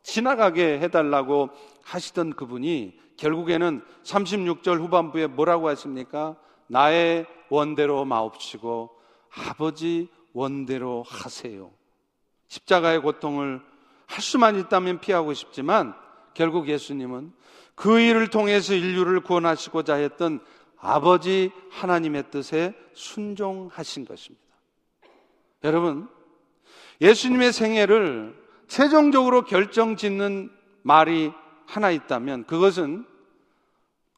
지나가게 0.03 0.79
해달라고 0.79 1.49
하시던 1.83 2.33
그분이 2.33 2.99
결국에는 3.19 3.84
36절 4.03 4.79
후반부에 4.79 5.27
뭐라고 5.27 5.67
하십니까? 5.67 6.38
나의 6.67 7.25
원대로 7.49 8.05
마옵시고 8.05 8.89
아버지 9.49 10.08
원대로 10.34 11.03
하세요. 11.08 11.71
십자가의 12.47 13.01
고통을 13.01 13.62
할 14.08 14.21
수만 14.21 14.58
있다면 14.58 15.01
피하고 15.01 15.34
싶지만 15.34 15.93
결국 16.34 16.67
예수님은 16.69 17.34
그 17.75 17.99
일을 17.99 18.29
통해서 18.29 18.73
인류를 18.73 19.21
구원하시고자 19.21 19.95
했던 19.95 20.39
아버지 20.77 21.51
하나님의 21.71 22.32
뜻에 22.32 22.73
순종하신 22.93 24.05
것입니다. 24.05 24.45
여러분, 25.65 26.08
예수님의 27.01 27.51
생애를 27.51 28.36
최종적으로 28.67 29.43
결정 29.43 29.97
짓는 29.97 30.49
말이 30.84 31.34
하나 31.69 31.91
있다면 31.91 32.45
그것은 32.45 33.05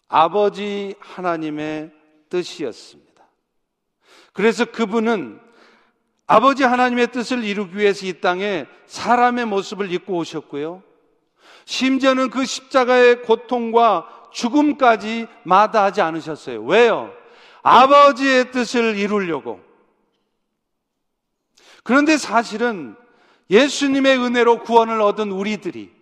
아버지 0.07 0.95
하나님의 0.99 1.91
뜻이었습니다. 2.29 3.23
그래서 4.33 4.63
그분은 4.65 5.39
아버지 6.27 6.63
하나님의 6.63 7.11
뜻을 7.11 7.43
이루기 7.43 7.77
위해서 7.77 8.05
이 8.05 8.21
땅에 8.21 8.65
사람의 8.85 9.45
모습을 9.45 9.91
입고 9.91 10.15
오셨고요. 10.15 10.81
심지어는 11.65 12.29
그 12.29 12.45
십자가의 12.45 13.23
고통과 13.23 14.07
죽음까지 14.31 15.27
마다하지 15.43 16.01
않으셨어요. 16.01 16.63
왜요? 16.63 17.13
아버지의 17.63 18.51
뜻을 18.51 18.97
이루려고. 18.97 19.59
그런데 21.83 22.17
사실은 22.17 22.95
예수님의 23.49 24.17
은혜로 24.19 24.63
구원을 24.63 25.01
얻은 25.01 25.31
우리들이, 25.31 26.00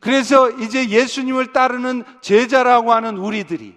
그래서 0.00 0.50
이제 0.50 0.88
예수님을 0.88 1.52
따르는 1.52 2.04
제자라고 2.20 2.92
하는 2.92 3.18
우리들이, 3.18 3.76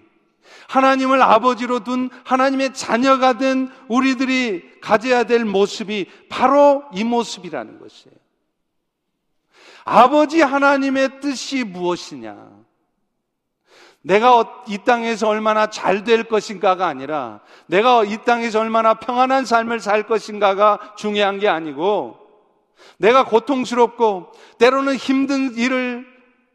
하나님을 0.68 1.20
아버지로 1.20 1.80
둔 1.80 2.08
하나님의 2.24 2.72
자녀가 2.74 3.34
된 3.34 3.70
우리들이 3.88 4.80
가져야 4.80 5.24
될 5.24 5.44
모습이 5.44 6.06
바로 6.30 6.84
이 6.94 7.04
모습이라는 7.04 7.78
것이에요. 7.78 8.16
아버지 9.84 10.40
하나님의 10.40 11.20
뜻이 11.20 11.64
무엇이냐? 11.64 12.62
내가 14.02 14.38
어, 14.38 14.64
이 14.66 14.78
땅에서 14.78 15.28
얼마나 15.28 15.68
잘 15.68 16.04
될 16.04 16.24
것인가가 16.24 16.86
아니라 16.86 17.40
내가 17.66 18.02
이 18.04 18.18
땅에서 18.24 18.60
얼마나 18.60 18.94
평안한 18.94 19.44
삶을 19.44 19.78
살 19.80 20.04
것인가가 20.04 20.94
중요한 20.96 21.38
게 21.38 21.48
아니고 21.48 22.18
내가 22.98 23.24
고통스럽고 23.24 24.32
때로는 24.58 24.96
힘든 24.96 25.54
일을 25.54 26.11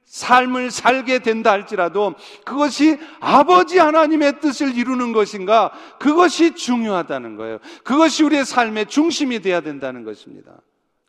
삶을 0.07 0.71
살게 0.71 1.19
된다 1.19 1.51
할지라도 1.51 2.15
그것이 2.45 2.97
아버지 3.19 3.77
하나님의 3.77 4.39
뜻을 4.39 4.75
이루는 4.75 5.11
것인가 5.11 5.71
그것이 5.99 6.55
중요하다는 6.55 7.35
거예요. 7.35 7.59
그것이 7.83 8.23
우리의 8.23 8.45
삶의 8.45 8.87
중심이 8.87 9.41
되어야 9.41 9.61
된다는 9.61 10.03
것입니다. 10.03 10.53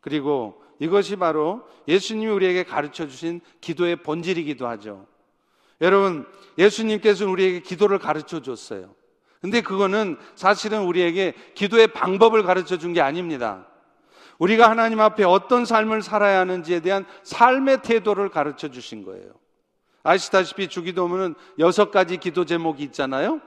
그리고 0.00 0.60
이것이 0.80 1.16
바로 1.16 1.62
예수님이 1.86 2.30
우리에게 2.30 2.64
가르쳐 2.64 3.06
주신 3.06 3.40
기도의 3.60 3.96
본질이기도 4.02 4.66
하죠. 4.66 5.06
여러분, 5.80 6.26
예수님께서 6.58 7.28
우리에게 7.28 7.60
기도를 7.60 7.98
가르쳐 8.00 8.42
줬어요. 8.42 8.94
근데 9.40 9.60
그거는 9.60 10.16
사실은 10.34 10.82
우리에게 10.82 11.34
기도의 11.54 11.88
방법을 11.88 12.42
가르쳐 12.42 12.76
준 12.78 12.92
게 12.92 13.00
아닙니다. 13.00 13.66
우리가 14.38 14.70
하나님 14.70 15.00
앞에 15.00 15.24
어떤 15.24 15.64
삶을 15.64 16.02
살아야 16.02 16.40
하는지에 16.40 16.80
대한 16.80 17.04
삶의 17.24 17.82
태도를 17.82 18.28
가르쳐 18.28 18.68
주신 18.68 19.04
거예요. 19.04 19.32
아시다시피 20.02 20.68
주기도문은 20.68 21.34
여섯 21.58 21.90
가지 21.90 22.16
기도 22.16 22.44
제목이 22.44 22.82
있잖아요. 22.84 23.40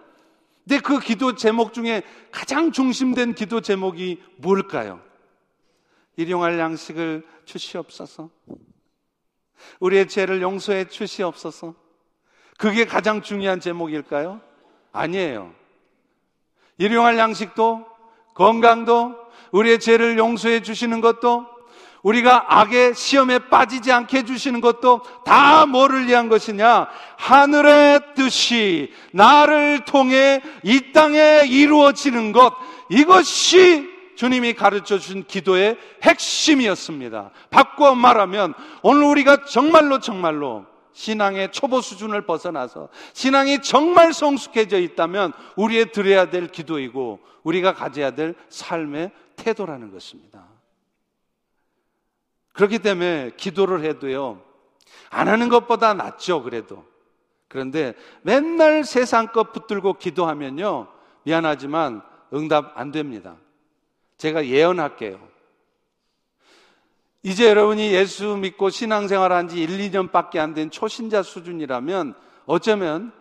근데 0.67 0.79
그 0.79 0.99
기도 0.99 1.35
제목 1.35 1.73
중에 1.73 2.03
가장 2.29 2.71
중심된 2.71 3.33
기도 3.33 3.61
제목이 3.61 4.21
뭘까요? 4.37 5.01
일용할 6.17 6.59
양식을 6.59 7.25
주시옵소서. 7.45 8.29
우리의 9.79 10.07
죄를 10.07 10.41
용서해 10.41 10.85
주시옵소서. 10.85 11.73
그게 12.57 12.85
가장 12.85 13.21
중요한 13.21 13.59
제목일까요? 13.59 14.41
아니에요. 14.91 15.53
일용할 16.77 17.17
양식도 17.17 17.85
건강도 18.33 19.15
우리의 19.51 19.79
죄를 19.79 20.17
용서해 20.17 20.61
주시는 20.61 21.01
것도 21.01 21.45
우리가 22.03 22.45
악의 22.47 22.95
시험에 22.95 23.39
빠지지 23.49 23.91
않게 23.91 24.19
해주시는 24.19 24.61
것도 24.61 25.01
다 25.23 25.65
뭐를 25.65 26.07
위한 26.07 26.29
것이냐? 26.29 26.87
하늘의 27.17 27.99
뜻이 28.15 28.91
나를 29.11 29.85
통해 29.85 30.41
이 30.63 30.91
땅에 30.93 31.43
이루어지는 31.45 32.31
것, 32.31 32.55
이것이 32.89 33.87
주님이 34.15 34.53
가르쳐 34.53 34.99
준 34.99 35.23
기도의 35.25 35.77
핵심이었습니다. 36.03 37.31
바꿔 37.49 37.95
말하면 37.95 38.53
오늘 38.81 39.03
우리가 39.03 39.45
정말로 39.45 39.99
정말로 39.99 40.65
신앙의 40.93 41.51
초보 41.51 41.81
수준을 41.81 42.25
벗어나서 42.25 42.89
신앙이 43.13 43.61
정말 43.61 44.13
성숙해져 44.13 44.79
있다면 44.79 45.33
우리의 45.55 45.91
드려야 45.91 46.29
될 46.29 46.47
기도이고 46.47 47.19
우리가 47.43 47.73
가져야 47.73 48.11
될 48.11 48.35
삶의 48.49 49.11
태도라는 49.35 49.91
것입니다. 49.91 50.45
그렇기 52.53 52.79
때문에 52.79 53.31
기도를 53.37 53.83
해도요, 53.83 54.43
안 55.09 55.27
하는 55.27 55.49
것보다 55.49 55.93
낫죠, 55.93 56.43
그래도. 56.43 56.85
그런데 57.47 57.93
맨날 58.21 58.83
세상 58.83 59.27
것 59.27 59.51
붙들고 59.51 59.93
기도하면요, 59.93 60.87
미안하지만 61.23 62.01
응답 62.33 62.77
안 62.77 62.91
됩니다. 62.91 63.37
제가 64.17 64.45
예언할게요. 64.45 65.30
이제 67.23 67.47
여러분이 67.49 67.93
예수 67.93 68.35
믿고 68.35 68.69
신앙생활 68.69 69.31
한 69.31 69.47
지 69.47 69.61
1, 69.61 69.69
2년밖에 69.91 70.37
안 70.37 70.53
된 70.53 70.71
초신자 70.71 71.23
수준이라면 71.23 72.15
어쩌면 72.45 73.11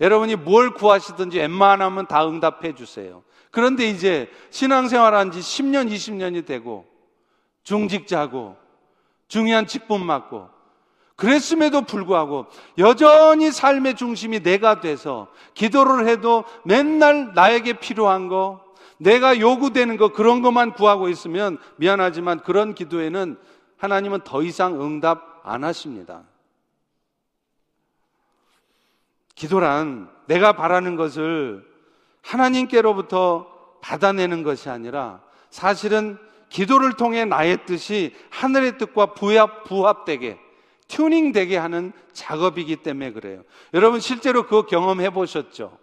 여러분이 0.00 0.36
뭘 0.36 0.72
구하시든지 0.74 1.38
웬만하면 1.38 2.06
다 2.06 2.26
응답해 2.26 2.74
주세요. 2.74 3.22
그런데 3.50 3.88
이제 3.88 4.30
신앙생활 4.50 5.14
한 5.14 5.30
지 5.30 5.40
10년, 5.40 5.90
20년이 5.92 6.46
되고 6.46 6.86
중직자고 7.64 8.56
중요한 9.28 9.66
직분 9.66 10.04
맡고 10.04 10.48
그랬음에도 11.16 11.82
불구하고 11.82 12.46
여전히 12.78 13.52
삶의 13.52 13.94
중심이 13.96 14.40
내가 14.40 14.80
돼서 14.80 15.28
기도를 15.54 16.08
해도 16.08 16.44
맨날 16.64 17.32
나에게 17.34 17.74
필요한 17.74 18.28
거, 18.28 18.64
내가 19.02 19.40
요구되는 19.40 19.96
거 19.96 20.12
그런 20.12 20.42
것만 20.42 20.74
구하고 20.74 21.08
있으면 21.08 21.58
미안하지만 21.76 22.40
그런 22.40 22.74
기도에는 22.74 23.36
하나님은 23.76 24.20
더 24.22 24.42
이상 24.42 24.80
응답 24.80 25.40
안 25.44 25.64
하십니다. 25.64 26.22
기도란 29.34 30.08
내가 30.26 30.52
바라는 30.52 30.94
것을 30.94 31.66
하나님께로부터 32.22 33.50
받아내는 33.80 34.44
것이 34.44 34.70
아니라 34.70 35.20
사실은 35.50 36.16
기도를 36.48 36.92
통해 36.92 37.24
나의 37.24 37.66
뜻이 37.66 38.14
하늘의 38.30 38.78
뜻과 38.78 39.14
부합, 39.14 39.64
부합되게 39.64 40.38
튜닝되게 40.86 41.56
하는 41.56 41.92
작업이기 42.12 42.76
때문에 42.76 43.10
그래요. 43.10 43.42
여러분 43.74 43.98
실제로 43.98 44.44
그거 44.44 44.66
경험해 44.66 45.10
보셨죠? 45.10 45.76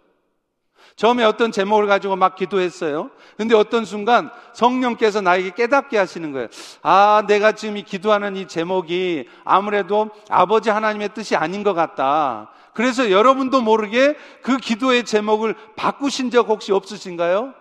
처음에 0.96 1.24
어떤 1.24 1.52
제목을 1.52 1.86
가지고 1.86 2.16
막 2.16 2.36
기도했어요. 2.36 3.10
근데 3.36 3.54
어떤 3.54 3.84
순간 3.84 4.30
성령께서 4.52 5.20
나에게 5.20 5.50
깨닫게 5.50 5.96
하시는 5.96 6.32
거예요. 6.32 6.48
아, 6.82 7.24
내가 7.26 7.52
지금 7.52 7.76
이 7.76 7.82
기도하는 7.82 8.36
이 8.36 8.46
제목이 8.46 9.28
아무래도 9.44 10.10
아버지 10.28 10.70
하나님의 10.70 11.10
뜻이 11.14 11.36
아닌 11.36 11.62
것 11.62 11.74
같다. 11.74 12.50
그래서 12.74 13.10
여러분도 13.10 13.60
모르게 13.60 14.16
그 14.42 14.56
기도의 14.56 15.04
제목을 15.04 15.54
바꾸신 15.76 16.30
적 16.30 16.48
혹시 16.48 16.72
없으신가요? 16.72 17.54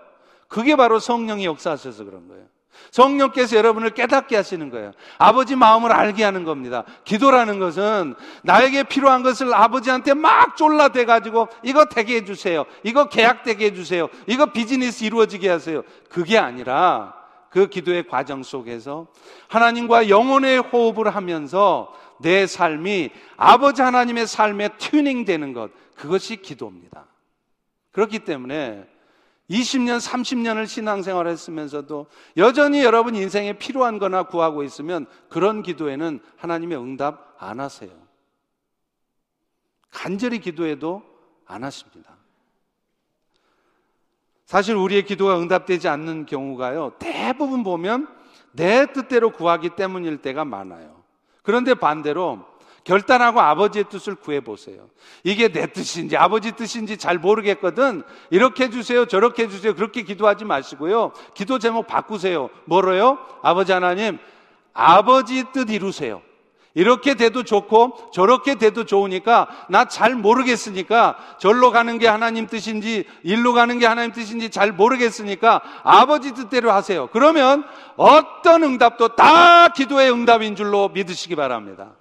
그게 0.47 0.75
바로 0.75 0.99
성령이 0.99 1.45
역사하셔서 1.45 2.05
그런 2.05 2.27
거예요. 2.27 2.45
성령께서 2.91 3.55
여러분을 3.55 3.91
깨닫게 3.91 4.35
하시는 4.35 4.69
거예요. 4.69 4.91
아버지 5.17 5.55
마음을 5.55 5.91
알게 5.91 6.23
하는 6.23 6.43
겁니다. 6.43 6.83
기도라는 7.03 7.59
것은 7.59 8.15
나에게 8.43 8.83
필요한 8.83 9.23
것을 9.23 9.53
아버지한테 9.53 10.13
막 10.13 10.57
졸라대 10.57 11.05
가지고 11.05 11.47
이거 11.63 11.85
되게 11.85 12.15
해주세요. 12.17 12.65
이거 12.83 13.09
계약되게 13.09 13.65
해주세요. 13.67 14.07
이거 14.27 14.47
비즈니스 14.47 15.03
이루어지게 15.03 15.49
하세요. 15.49 15.83
그게 16.09 16.37
아니라 16.37 17.13
그 17.49 17.67
기도의 17.67 18.07
과정 18.07 18.43
속에서 18.43 19.07
하나님과 19.47 20.09
영혼의 20.09 20.59
호흡을 20.59 21.15
하면서 21.15 21.93
내 22.19 22.45
삶이 22.47 23.09
아버지 23.37 23.81
하나님의 23.81 24.27
삶에 24.27 24.69
튜닝 24.77 25.25
되는 25.25 25.53
것. 25.53 25.71
그것이 25.95 26.37
기도입니다. 26.37 27.05
그렇기 27.91 28.19
때문에 28.19 28.85
20년, 29.49 29.99
30년을 29.99 30.67
신앙생활 30.67 31.27
했으면서도 31.27 32.07
여전히 32.37 32.83
여러분 32.83 33.15
인생에 33.15 33.53
필요한 33.53 33.97
거나 33.97 34.23
구하고 34.23 34.63
있으면 34.63 35.07
그런 35.27 35.63
기도에는 35.63 36.19
하나님의 36.37 36.77
응답 36.77 37.35
안 37.39 37.59
하세요. 37.59 37.91
간절히 39.89 40.39
기도해도 40.39 41.03
안 41.45 41.63
하십니다. 41.63 42.15
사실 44.45 44.75
우리의 44.75 45.05
기도가 45.05 45.39
응답되지 45.39 45.87
않는 45.87 46.25
경우가요, 46.25 46.93
대부분 46.99 47.63
보면 47.63 48.07
내 48.51 48.91
뜻대로 48.91 49.31
구하기 49.31 49.71
때문일 49.75 50.21
때가 50.21 50.45
많아요. 50.45 51.03
그런데 51.43 51.73
반대로 51.73 52.45
결단하고 52.89 53.39
아버지의 53.39 53.85
뜻을 53.87 54.15
구해 54.15 54.39
보세요. 54.39 54.89
이게 55.23 55.49
내 55.49 55.67
뜻인지 55.67 56.17
아버지 56.17 56.53
뜻인지 56.53 56.97
잘 56.97 57.19
모르겠거든. 57.19 58.01
이렇게 58.31 58.63
해주세요. 58.63 59.05
저렇게 59.05 59.43
해주세요. 59.43 59.75
그렇게 59.75 60.01
기도하지 60.01 60.43
마시고요. 60.45 61.11
기도 61.35 61.59
제목 61.59 61.85
바꾸세요. 61.85 62.49
뭐로요? 62.65 63.19
아버지 63.43 63.71
하나님, 63.71 64.17
아버지 64.73 65.43
뜻 65.53 65.69
이루세요. 65.69 66.23
이렇게 66.73 67.13
돼도 67.13 67.43
좋고 67.43 68.09
저렇게 68.11 68.55
돼도 68.55 68.85
좋으니까 68.85 69.49
나 69.69 69.85
잘 69.85 70.15
모르겠으니까 70.15 71.17
절로 71.39 71.71
가는 71.71 71.99
게 71.99 72.07
하나님 72.07 72.47
뜻인지 72.47 73.05
일로 73.21 73.53
가는 73.53 73.77
게 73.77 73.85
하나님 73.85 74.13
뜻인지 74.13 74.49
잘 74.49 74.71
모르겠으니까 74.71 75.61
아버지 75.83 76.33
뜻대로 76.33 76.71
하세요. 76.71 77.07
그러면 77.11 77.65
어떤 77.97 78.63
응답도 78.63 79.09
다 79.09 79.67
기도의 79.67 80.11
응답인 80.11 80.55
줄로 80.55 80.89
믿으시기 80.89 81.35
바랍니다. 81.35 81.98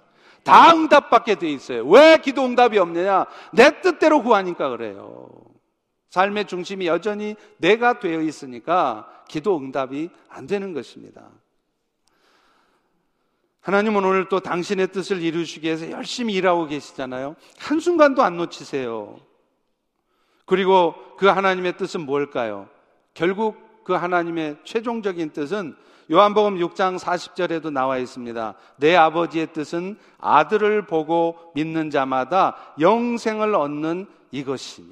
다 0.49 0.73
응답받게 0.73 1.35
돼 1.35 1.47
있어요. 1.51 1.85
왜 1.85 2.17
기도 2.17 2.43
응답이 2.43 2.79
없느냐? 2.79 3.27
내 3.53 3.81
뜻대로 3.81 4.23
구하니까 4.23 4.69
그래요. 4.69 5.29
삶의 6.09 6.47
중심이 6.47 6.87
여전히 6.87 7.35
내가 7.57 7.99
되어 7.99 8.21
있으니까 8.21 9.07
기도 9.27 9.57
응답이 9.57 10.09
안 10.27 10.47
되는 10.47 10.73
것입니다. 10.73 11.29
하나님은 13.61 14.03
오늘 14.03 14.27
또 14.27 14.39
당신의 14.39 14.87
뜻을 14.87 15.21
이루시기 15.21 15.67
위해서 15.67 15.91
열심히 15.91 16.33
일하고 16.33 16.65
계시잖아요. 16.65 17.35
한순간도 17.59 18.23
안 18.23 18.37
놓치세요. 18.37 19.19
그리고 20.45 20.95
그 21.17 21.27
하나님의 21.27 21.77
뜻은 21.77 22.01
뭘까요? 22.01 22.67
결국 23.13 23.83
그 23.83 23.93
하나님의 23.93 24.57
최종적인 24.63 25.29
뜻은 25.29 25.75
요한복음 26.11 26.57
6장 26.57 26.97
40절에도 26.97 27.71
나와 27.71 27.97
있습니다. 27.97 28.55
내 28.77 28.95
아버지의 28.95 29.53
뜻은 29.53 29.97
아들을 30.19 30.87
보고 30.87 31.37
믿는 31.53 31.91
자마다 31.91 32.55
영생을 32.79 33.53
얻는 33.53 34.07
이것이니. 34.31 34.91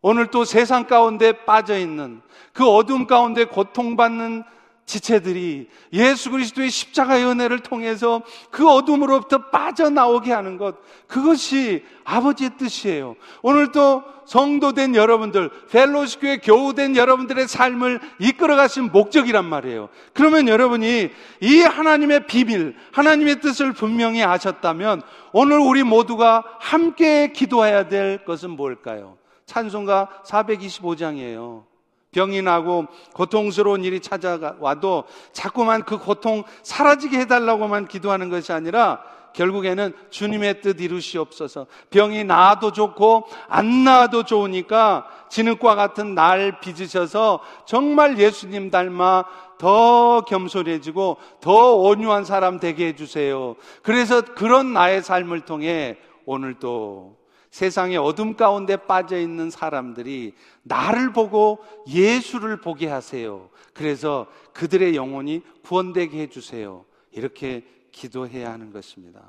오늘 0.00 0.26
또 0.26 0.44
세상 0.44 0.86
가운데 0.86 1.44
빠져 1.44 1.78
있는 1.78 2.20
그 2.52 2.68
어둠 2.68 3.06
가운데 3.06 3.46
고통받는 3.46 4.44
지체들이 4.86 5.68
예수 5.92 6.30
그리스도의 6.30 6.70
십자가의 6.70 7.24
은혜를 7.24 7.60
통해서 7.60 8.22
그 8.50 8.68
어둠으로부터 8.68 9.50
빠져나오게 9.50 10.32
하는 10.32 10.58
것, 10.58 10.76
그것이 11.06 11.84
아버지의 12.04 12.50
뜻이에요. 12.58 13.16
오늘도 13.42 14.02
성도된 14.26 14.94
여러분들, 14.94 15.50
펠로시 15.70 16.18
교회 16.18 16.36
교우된 16.38 16.96
여러분들의 16.96 17.48
삶을 17.48 18.00
이끌어 18.18 18.56
가신 18.56 18.90
목적이란 18.92 19.44
말이에요. 19.44 19.88
그러면 20.12 20.48
여러분이 20.48 21.10
이 21.40 21.60
하나님의 21.60 22.26
비밀, 22.26 22.76
하나님의 22.92 23.40
뜻을 23.40 23.72
분명히 23.72 24.22
아셨다면 24.22 25.02
오늘 25.32 25.58
우리 25.58 25.82
모두가 25.82 26.44
함께 26.60 27.32
기도해야 27.32 27.88
될 27.88 28.24
것은 28.24 28.50
뭘까요? 28.50 29.16
찬송가 29.46 30.08
425장이에요. 30.26 31.73
병이 32.14 32.42
나고 32.42 32.86
고통스러운 33.12 33.84
일이 33.84 33.98
찾아와도 33.98 35.04
자꾸만 35.32 35.82
그 35.82 35.98
고통 35.98 36.44
사라지게 36.62 37.18
해달라고만 37.18 37.88
기도하는 37.88 38.30
것이 38.30 38.52
아니라 38.52 39.02
결국에는 39.34 39.92
주님의 40.10 40.60
뜻 40.60 40.80
이루시옵소서. 40.80 41.66
병이 41.90 42.22
나아도 42.22 42.70
좋고 42.70 43.24
안 43.48 43.82
나아도 43.82 44.22
좋으니까 44.22 45.08
진흙과 45.28 45.74
같은 45.74 46.14
날 46.14 46.60
빚으셔서 46.60 47.40
정말 47.66 48.16
예수님 48.16 48.70
닮아 48.70 49.24
더 49.58 50.20
겸손해지고 50.20 51.16
더 51.40 51.74
온유한 51.74 52.24
사람 52.24 52.60
되게 52.60 52.86
해주세요. 52.88 53.56
그래서 53.82 54.20
그런 54.22 54.72
나의 54.72 55.02
삶을 55.02 55.40
통해 55.40 55.96
오늘도 56.26 57.23
세상의 57.54 57.98
어둠 57.98 58.34
가운데 58.34 58.76
빠져 58.76 59.16
있는 59.16 59.48
사람들이 59.48 60.34
나를 60.64 61.12
보고 61.12 61.64
예수를 61.86 62.56
보게 62.60 62.88
하세요. 62.88 63.48
그래서 63.72 64.26
그들의 64.54 64.96
영혼이 64.96 65.40
구원되게 65.62 66.18
해주세요. 66.22 66.84
이렇게 67.12 67.64
기도해야 67.92 68.50
하는 68.50 68.72
것입니다. 68.72 69.22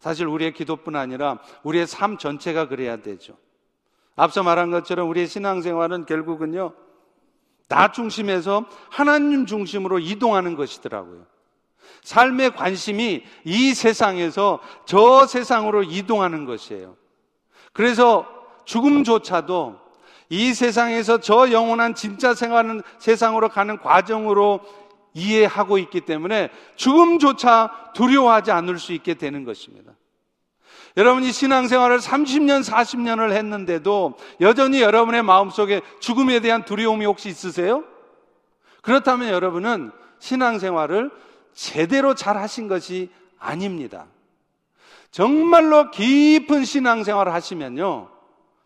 사실 0.00 0.26
우리의 0.26 0.54
기도뿐 0.54 0.96
아니라 0.96 1.38
우리의 1.62 1.86
삶 1.86 2.18
전체가 2.18 2.66
그래야 2.66 2.96
되죠. 2.96 3.36
앞서 4.16 4.42
말한 4.42 4.72
것처럼 4.72 5.08
우리의 5.08 5.28
신앙생활은 5.28 6.06
결국은요, 6.06 6.72
나 7.68 7.92
중심에서 7.92 8.66
하나님 8.90 9.46
중심으로 9.46 10.00
이동하는 10.00 10.56
것이더라고요. 10.56 11.24
삶의 12.02 12.56
관심이 12.56 13.22
이 13.44 13.74
세상에서 13.74 14.58
저 14.84 15.28
세상으로 15.28 15.84
이동하는 15.84 16.44
것이에요. 16.44 17.05
그래서 17.76 18.26
죽음조차도 18.64 19.76
이 20.30 20.54
세상에서 20.54 21.20
저 21.20 21.52
영원한 21.52 21.94
진짜 21.94 22.32
생활은 22.32 22.80
세상으로 22.98 23.50
가는 23.50 23.76
과정으로 23.76 24.60
이해하고 25.12 25.76
있기 25.76 26.00
때문에 26.00 26.48
죽음조차 26.76 27.92
두려워하지 27.94 28.50
않을 28.50 28.78
수 28.78 28.94
있게 28.94 29.12
되는 29.12 29.44
것입니다. 29.44 29.92
여러분이 30.96 31.30
신앙생활을 31.30 31.98
30년, 31.98 32.64
40년을 32.64 33.32
했는데도 33.32 34.14
여전히 34.40 34.80
여러분의 34.80 35.22
마음속에 35.22 35.82
죽음에 36.00 36.40
대한 36.40 36.64
두려움이 36.64 37.04
혹시 37.04 37.28
있으세요? 37.28 37.84
그렇다면 38.80 39.28
여러분은 39.28 39.90
신앙생활을 40.18 41.10
제대로 41.52 42.14
잘 42.14 42.38
하신 42.38 42.68
것이 42.68 43.10
아닙니다. 43.38 44.06
정말로 45.16 45.90
깊은 45.92 46.66
신앙생활을 46.66 47.32
하시면요. 47.32 48.10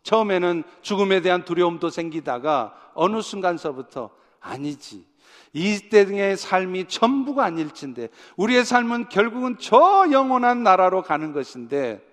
처음에는 0.02 0.64
죽음에 0.82 1.20
대한 1.20 1.44
두려움도 1.44 1.90
생기다가 1.90 2.74
어느 2.94 3.22
순간서부터 3.22 4.10
아니지. 4.40 5.06
이때의 5.52 6.36
삶이 6.36 6.86
전부가 6.86 7.44
아닐진데 7.44 8.08
우리의 8.36 8.64
삶은 8.64 9.10
결국은 9.10 9.58
저 9.60 10.08
영원한 10.10 10.64
나라로 10.64 11.02
가는 11.02 11.32
것인데 11.32 12.04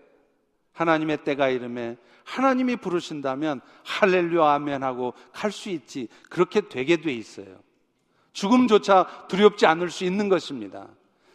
하나님의 0.73 1.23
때가 1.23 1.49
이름에 1.49 1.97
하나님이 2.23 2.75
부르신다면 2.75 3.61
할렐루야 3.85 4.51
아멘 4.51 4.83
하고 4.83 5.15
갈 5.33 5.51
수 5.51 5.71
있지 5.71 6.09
그렇게 6.29 6.61
되게 6.61 6.97
돼 6.97 7.11
있어요. 7.11 7.57
죽음조차 8.33 9.25
두렵지 9.29 9.65
않을 9.65 9.89
수 9.89 10.03
있는 10.03 10.29
것입니다. 10.29 10.85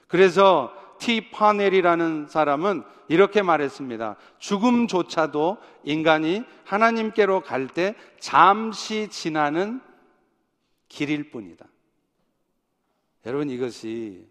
그래서 0.07 0.73
티 1.03 1.33
파넬이라는 1.33 2.29
사람은 2.29 2.85
이렇게 3.09 3.43
말했습니다. 3.43 4.15
죽음조차도 4.39 5.59
인간이 5.83 6.45
하나님께로 6.63 7.41
갈 7.41 7.67
때 7.67 7.97
잠시 8.21 9.09
지나는 9.09 9.81
길일 10.89 11.33
뿐이다. 11.33 11.67
여러분 13.27 13.51
이것이 13.51 14.29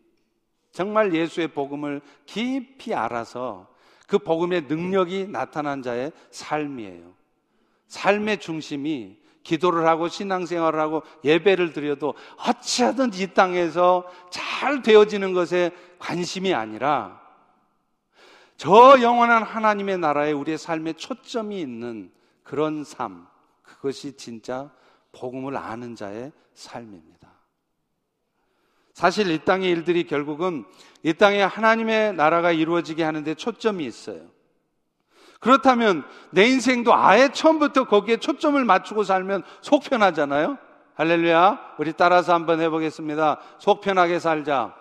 정말 0.72 1.14
예수의 1.14 1.50
복음을 1.50 2.00
깊이 2.26 2.94
알아서 2.94 3.68
그 4.08 4.18
복음의 4.18 4.62
능력이 4.70 5.28
나타난 5.28 5.82
자의 5.82 6.14
삶이에요. 6.30 7.14
삶의 7.88 8.40
중심이 8.40 9.18
기도를 9.44 9.88
하고 9.88 10.08
신앙생활을 10.08 10.80
하고 10.80 11.04
예배를 11.24 11.74
드려도 11.74 12.14
어찌하든 12.38 13.12
이 13.16 13.34
땅에서 13.34 14.06
잘 14.30 14.82
되어지는 14.82 15.34
것에 15.34 15.72
관심이 16.00 16.54
아니라 16.54 17.22
저 18.58 19.02
영원한 19.02 19.42
하나님의 19.44 19.98
나라에 19.98 20.32
우리의 20.32 20.58
삶에 20.58 20.94
초점이 20.94 21.60
있는 21.60 22.12
그런 22.44 22.84
삶, 22.84 23.26
그것이 23.64 24.16
진짜 24.18 24.72
복음을 25.12 25.58
아는 25.58 25.96
자의 25.96 26.32
삶입니다. 26.54 27.32
사실 28.94 29.32
이 29.32 29.44
땅의 29.44 29.70
일들이 29.70 30.06
결국은 30.06 30.66
이 31.02 31.14
땅에 31.14 31.42
하나님의 31.42 32.14
나라가 32.14 32.52
이루어지게 32.52 33.04
하는데 33.04 33.34
초점이 33.34 33.84
있어요. 33.86 34.30
그렇다면 35.42 36.04
내 36.30 36.46
인생도 36.48 36.94
아예 36.96 37.28
처음부터 37.30 37.86
거기에 37.86 38.18
초점을 38.18 38.64
맞추고 38.64 39.04
살면 39.04 39.44
속 39.60 39.84
편하잖아요? 39.84 40.58
할렐루야. 40.96 41.60
우리 41.80 41.94
따라서 41.94 42.34
한번 42.34 42.62
해보겠습니다. 42.62 43.40
속 43.58 43.82
편하게 43.82 44.20
살자. 44.20 44.74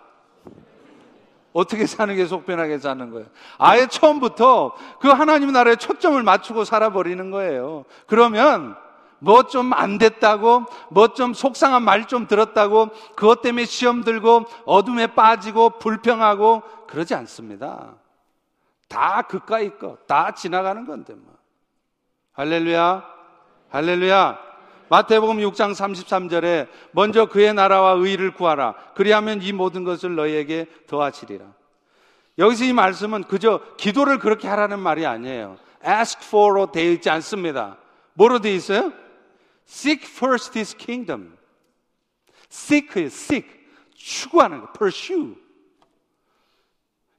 어떻게 1.51 1.85
사는 1.85 2.15
게 2.15 2.25
속 2.27 2.45
편하게 2.45 2.77
사는 2.77 3.09
거예요? 3.09 3.27
아예 3.57 3.87
처음부터 3.87 4.73
그 5.01 5.09
하나님 5.09 5.51
나라에 5.51 5.75
초점을 5.75 6.21
맞추고 6.23 6.63
살아버리는 6.63 7.29
거예요. 7.31 7.83
그러면 8.07 8.75
뭐 9.19 9.43
좀 9.43 9.73
안 9.73 9.97
됐다고, 9.97 10.65
뭐 10.89 11.09
좀 11.09 11.33
속상한 11.33 11.83
말 11.83 12.05
좀 12.07 12.25
들었다고, 12.27 12.89
그것 13.15 13.41
때문에 13.41 13.65
시험 13.65 14.03
들고, 14.03 14.45
어둠에 14.65 15.07
빠지고, 15.07 15.77
불평하고, 15.77 16.63
그러지 16.87 17.13
않습니다. 17.13 17.93
다 18.91 19.21
그까이 19.21 19.69
거, 19.77 19.97
다 20.05 20.31
지나가는 20.33 20.85
건데 20.85 21.13
뭐. 21.15 21.33
할렐루야, 22.33 23.05
할렐루야. 23.69 24.39
마태복음 24.89 25.37
6장 25.37 25.71
33절에 25.71 26.67
먼저 26.91 27.27
그의 27.27 27.53
나라와 27.53 27.91
의를 27.93 28.33
구하라. 28.33 28.75
그리하면 28.93 29.41
이 29.41 29.53
모든 29.53 29.85
것을 29.85 30.15
너희에게 30.15 30.65
더하시리라. 30.87 31.45
여기서 32.37 32.65
이 32.65 32.73
말씀은 32.73 33.23
그저 33.23 33.61
기도를 33.77 34.19
그렇게 34.19 34.49
하라는 34.49 34.79
말이 34.79 35.05
아니에요. 35.05 35.57
ask 35.87 36.19
for로 36.27 36.69
되어 36.73 36.91
있지 36.91 37.09
않습니다. 37.09 37.77
뭐로 38.15 38.39
되어 38.39 38.53
있어요? 38.53 38.91
seek 39.65 40.05
first 40.05 40.57
his 40.59 40.75
kingdom. 40.75 41.37
seek, 42.51 43.05
seek. 43.05 43.47
추구하는 43.95 44.59
거, 44.59 44.73
pursue. 44.73 45.35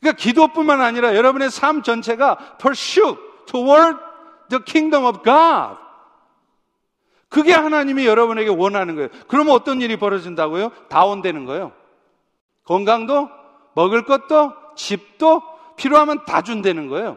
그러니까 0.03 0.21
기도뿐만 0.21 0.81
아니라 0.81 1.15
여러분의 1.15 1.53
삶 1.53 1.83
전체가 1.83 2.57
pursue 2.59 3.17
toward 3.47 3.97
the 4.49 4.61
kingdom 4.65 5.07
of 5.07 5.23
God. 5.23 5.81
그게 7.29 7.53
하나님이 7.53 8.05
여러분에게 8.05 8.51
원하는 8.51 8.97
거예요. 8.97 9.09
그러면 9.29 9.55
어떤 9.55 9.81
일이 9.81 9.97
벌어진다고요? 9.97 10.73
다운되는 10.89 11.47
거예요. 11.47 11.73
건강도, 12.65 13.31
먹을 13.75 14.05
것도, 14.05 14.53
집도 14.75 15.41
필요하면 15.77 16.25
다 16.25 16.43
준다는 16.43 16.89
거예요. 16.89 17.17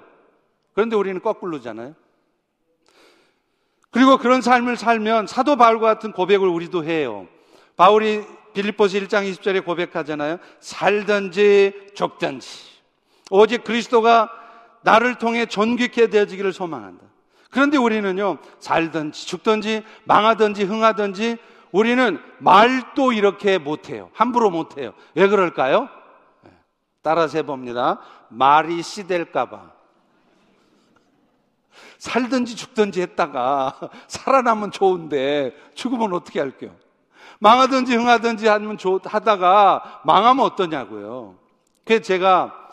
그런데 0.73 0.95
우리는 0.95 1.19
거꾸로잖아요. 1.21 1.95
그리고 3.89 4.17
그런 4.17 4.41
삶을 4.41 4.77
살면 4.77 5.25
사도 5.25 5.55
바울과 5.55 5.87
같은 5.87 6.11
고백을 6.11 6.47
우리도 6.47 6.83
해요. 6.83 7.27
바울이 7.75 8.23
빌립보서 8.53 8.99
1장 8.99 9.29
20절에 9.29 9.65
고백하잖아요. 9.65 10.37
살든지 10.59 11.91
죽든지 11.95 12.74
오직 13.31 13.63
그리스도가 13.63 14.29
나를 14.81 15.15
통해 15.15 15.45
존귀케 15.45 16.07
되어지기를 16.07 16.53
소망한다. 16.53 17.03
그런데 17.49 17.77
우리는요, 17.77 18.37
살든지 18.59 19.27
죽든지 19.27 19.83
망하든지 20.03 20.63
흥하든지 20.63 21.37
우리는 21.71 22.21
말도 22.39 23.13
이렇게 23.13 23.57
못해요. 23.57 24.09
함부로 24.13 24.49
못해요. 24.49 24.93
왜 25.15 25.27
그럴까요? 25.27 25.89
네. 26.43 26.51
따라서 27.01 27.37
해봅니다. 27.37 27.99
말이 28.29 28.81
씨될까봐. 28.81 29.71
살든지 31.97 32.55
죽든지 32.55 33.01
했다가 33.01 33.79
살아남으면 34.07 34.71
좋은데 34.71 35.55
죽으면 35.73 36.13
어떻게 36.13 36.39
할게요? 36.39 36.75
망하든지 37.39 37.95
흥하든지 37.95 38.47
하면 38.47 38.77
좋, 38.77 39.01
하다가 39.03 40.01
망하면 40.05 40.45
어떠냐고요. 40.45 41.35
그래서 41.83 42.03
제가 42.03 42.64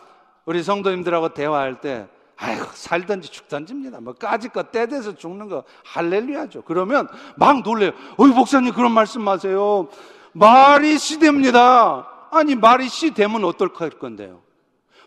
우리 0.45 0.63
성도님들하고 0.63 1.29
대화할 1.29 1.79
때, 1.81 2.07
아이고, 2.37 2.65
살든지 2.73 3.29
죽든지입니다. 3.29 4.01
뭐, 4.01 4.13
까짓 4.13 4.51
거, 4.51 4.63
때 4.63 4.87
돼서 4.87 5.15
죽는 5.15 5.47
거, 5.49 5.63
할렐루야죠. 5.85 6.63
그러면 6.63 7.07
막 7.37 7.61
놀래요. 7.63 7.91
어이, 8.17 8.29
목사님 8.31 8.73
그런 8.73 8.91
말씀 8.91 9.27
하세요. 9.27 9.87
말이 10.33 10.97
시대입니다. 10.97 12.09
아니, 12.31 12.55
말이 12.55 12.89
시되면 12.89 13.43
어떨까 13.45 13.85
할 13.85 13.91
건데요. 13.91 14.41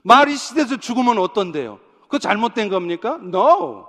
말이 0.02 0.36
시대에서 0.36 0.76
죽으면 0.76 1.18
어떤데요? 1.18 1.80
그거 2.02 2.18
잘못된 2.18 2.68
겁니까? 2.68 3.18
No. 3.20 3.86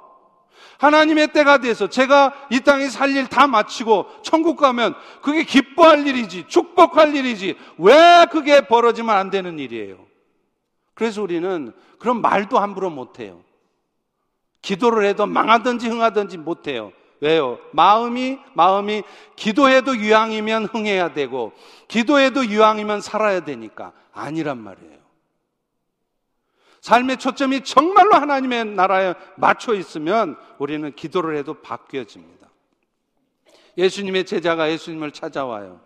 하나님의 0.80 1.32
때가 1.34 1.60
돼서 1.60 1.88
제가 1.88 2.34
이 2.50 2.60
땅에 2.62 2.90
살 2.90 3.12
일 3.16 3.28
다 3.28 3.46
마치고 3.46 4.08
천국 4.24 4.58
가면 4.58 4.96
그게 5.22 5.44
기뻐할 5.44 6.06
일이지, 6.08 6.46
축복할 6.48 7.16
일이지, 7.16 7.56
왜 7.78 8.26
그게 8.32 8.62
벌어지면 8.68 9.16
안 9.16 9.30
되는 9.30 9.60
일이에요? 9.60 10.07
그래서 10.98 11.22
우리는 11.22 11.74
그런 12.00 12.22
말도 12.22 12.58
함부로 12.58 12.90
못해요. 12.90 13.44
기도를 14.64 15.06
해도 15.06 15.28
망하든지 15.28 15.88
흥하든지 15.88 16.40
못해요. 16.40 16.92
왜요? 17.22 17.60
마음이, 17.72 18.40
마음이 18.56 19.04
기도해도 19.36 19.96
유황이면 19.96 20.66
흥해야 20.66 21.14
되고, 21.14 21.54
기도해도 21.88 22.48
유황이면 22.48 23.02
살아야 23.02 23.42
되니까. 23.42 23.94
아니란 24.12 24.58
말이에요. 24.58 24.98
삶의 26.82 27.18
초점이 27.18 27.62
정말로 27.64 28.16
하나님의 28.16 28.66
나라에 28.66 29.14
맞춰 29.36 29.76
있으면 29.76 30.36
우리는 30.58 30.92
기도를 30.96 31.38
해도 31.38 31.54
바뀌어집니다. 31.62 32.50
예수님의 33.78 34.26
제자가 34.26 34.72
예수님을 34.72 35.12
찾아와요. 35.12 35.80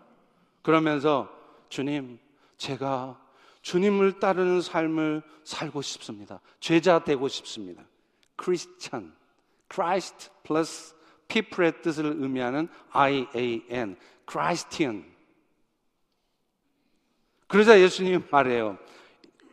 그러면서 0.62 1.28
주님, 1.68 2.18
제가 2.56 3.20
주님을 3.62 4.18
따르는 4.18 4.60
삶을 4.60 5.22
살고 5.44 5.82
싶습니다. 5.82 6.40
죄자 6.60 7.04
되고 7.04 7.28
싶습니다. 7.28 7.82
크리스찬, 8.36 9.14
Christ 9.72 10.30
plus 10.42 10.94
people의 11.28 11.80
뜻을 11.82 12.04
의미하는 12.18 12.68
I-A-N, 12.90 13.96
Christian. 14.28 15.04
그러자 17.46 17.80
예수님이 17.80 18.24
말해요. 18.30 18.78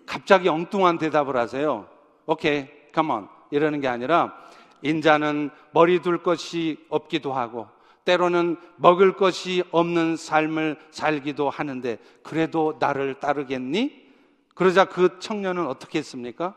갑자기 0.06 0.50
엉뚱한 0.50 0.98
대답을 0.98 1.38
하세요. 1.38 1.88
오케이, 2.26 2.68
come 2.94 3.12
on. 3.12 3.28
이러는 3.52 3.80
게 3.80 3.88
아니라 3.88 4.34
인자는 4.82 5.52
머리 5.72 6.02
둘 6.02 6.24
것이 6.24 6.84
없기도 6.90 7.34
하고 7.34 7.68
때로는 8.06 8.58
먹을 8.78 9.16
것이 9.16 9.64
없는 9.72 10.16
삶을 10.18 10.78
살기도 10.92 11.50
하는데 11.50 11.98
그래도 12.24 12.78
나를 12.80 13.20
따르겠니? 13.20 14.10
그러자 14.56 14.86
그 14.86 15.20
청년은 15.20 15.68
어떻게 15.68 16.00
했습니까? 16.00 16.56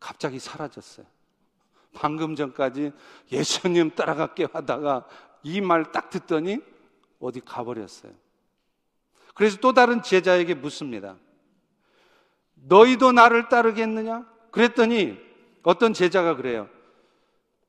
갑자기 0.00 0.38
사라졌어요. 0.38 1.06
방금 1.94 2.34
전까지 2.34 2.92
예수님 3.30 3.90
따라갈게 3.94 4.48
하다가 4.52 5.06
이 5.44 5.60
말 5.60 5.92
딱 5.92 6.10
듣더니 6.10 6.58
어디 7.20 7.40
가버렸어요. 7.40 8.12
그래서 9.34 9.58
또 9.60 9.72
다른 9.72 10.02
제자에게 10.02 10.54
묻습니다. 10.54 11.16
너희도 12.54 13.12
나를 13.12 13.48
따르겠느냐? 13.48 14.26
그랬더니 14.50 15.18
어떤 15.62 15.92
제자가 15.92 16.36
그래요. 16.36 16.68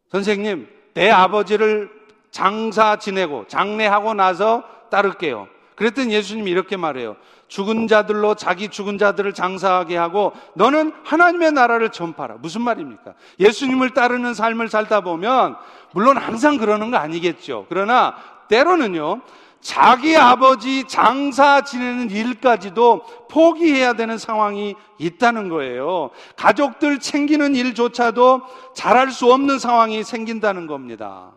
선생님, 0.09 0.67
내 0.95 1.11
아버지를 1.11 1.91
장사 2.31 2.95
지내고 2.95 3.45
장례하고 3.47 4.13
나서 4.13 4.63
따를게요. 4.89 5.47
그랬더니 5.75 6.13
예수님이 6.13 6.49
이렇게 6.49 6.77
말해요. 6.77 7.17
죽은 7.47 7.87
자들로 7.87 8.35
자기 8.35 8.69
죽은 8.69 8.97
자들을 8.97 9.33
장사하게 9.33 9.97
하고 9.97 10.31
너는 10.55 10.93
하나님의 11.03 11.51
나라를 11.51 11.89
전파라. 11.89 12.35
무슨 12.39 12.61
말입니까? 12.61 13.13
예수님을 13.39 13.91
따르는 13.91 14.33
삶을 14.33 14.69
살다 14.69 15.01
보면 15.01 15.55
물론 15.93 16.17
항상 16.17 16.57
그러는 16.57 16.91
거 16.91 16.97
아니겠죠. 16.97 17.67
그러나 17.69 18.15
때로는요. 18.47 19.21
자기 19.65 20.15
아버지 20.15 20.83
장사 20.83 21.63
지내는 21.63 22.11
일까지도 22.11 23.01
포기해야 23.31 23.93
되는 23.93 24.19
상황이 24.19 24.75
있다는 24.99 25.49
거예요. 25.49 26.11
가족들 26.35 26.99
챙기는 26.99 27.55
일조차도 27.55 28.43
잘할 28.75 29.09
수 29.09 29.33
없는 29.33 29.57
상황이 29.57 30.03
생긴다는 30.03 30.67
겁니다. 30.67 31.33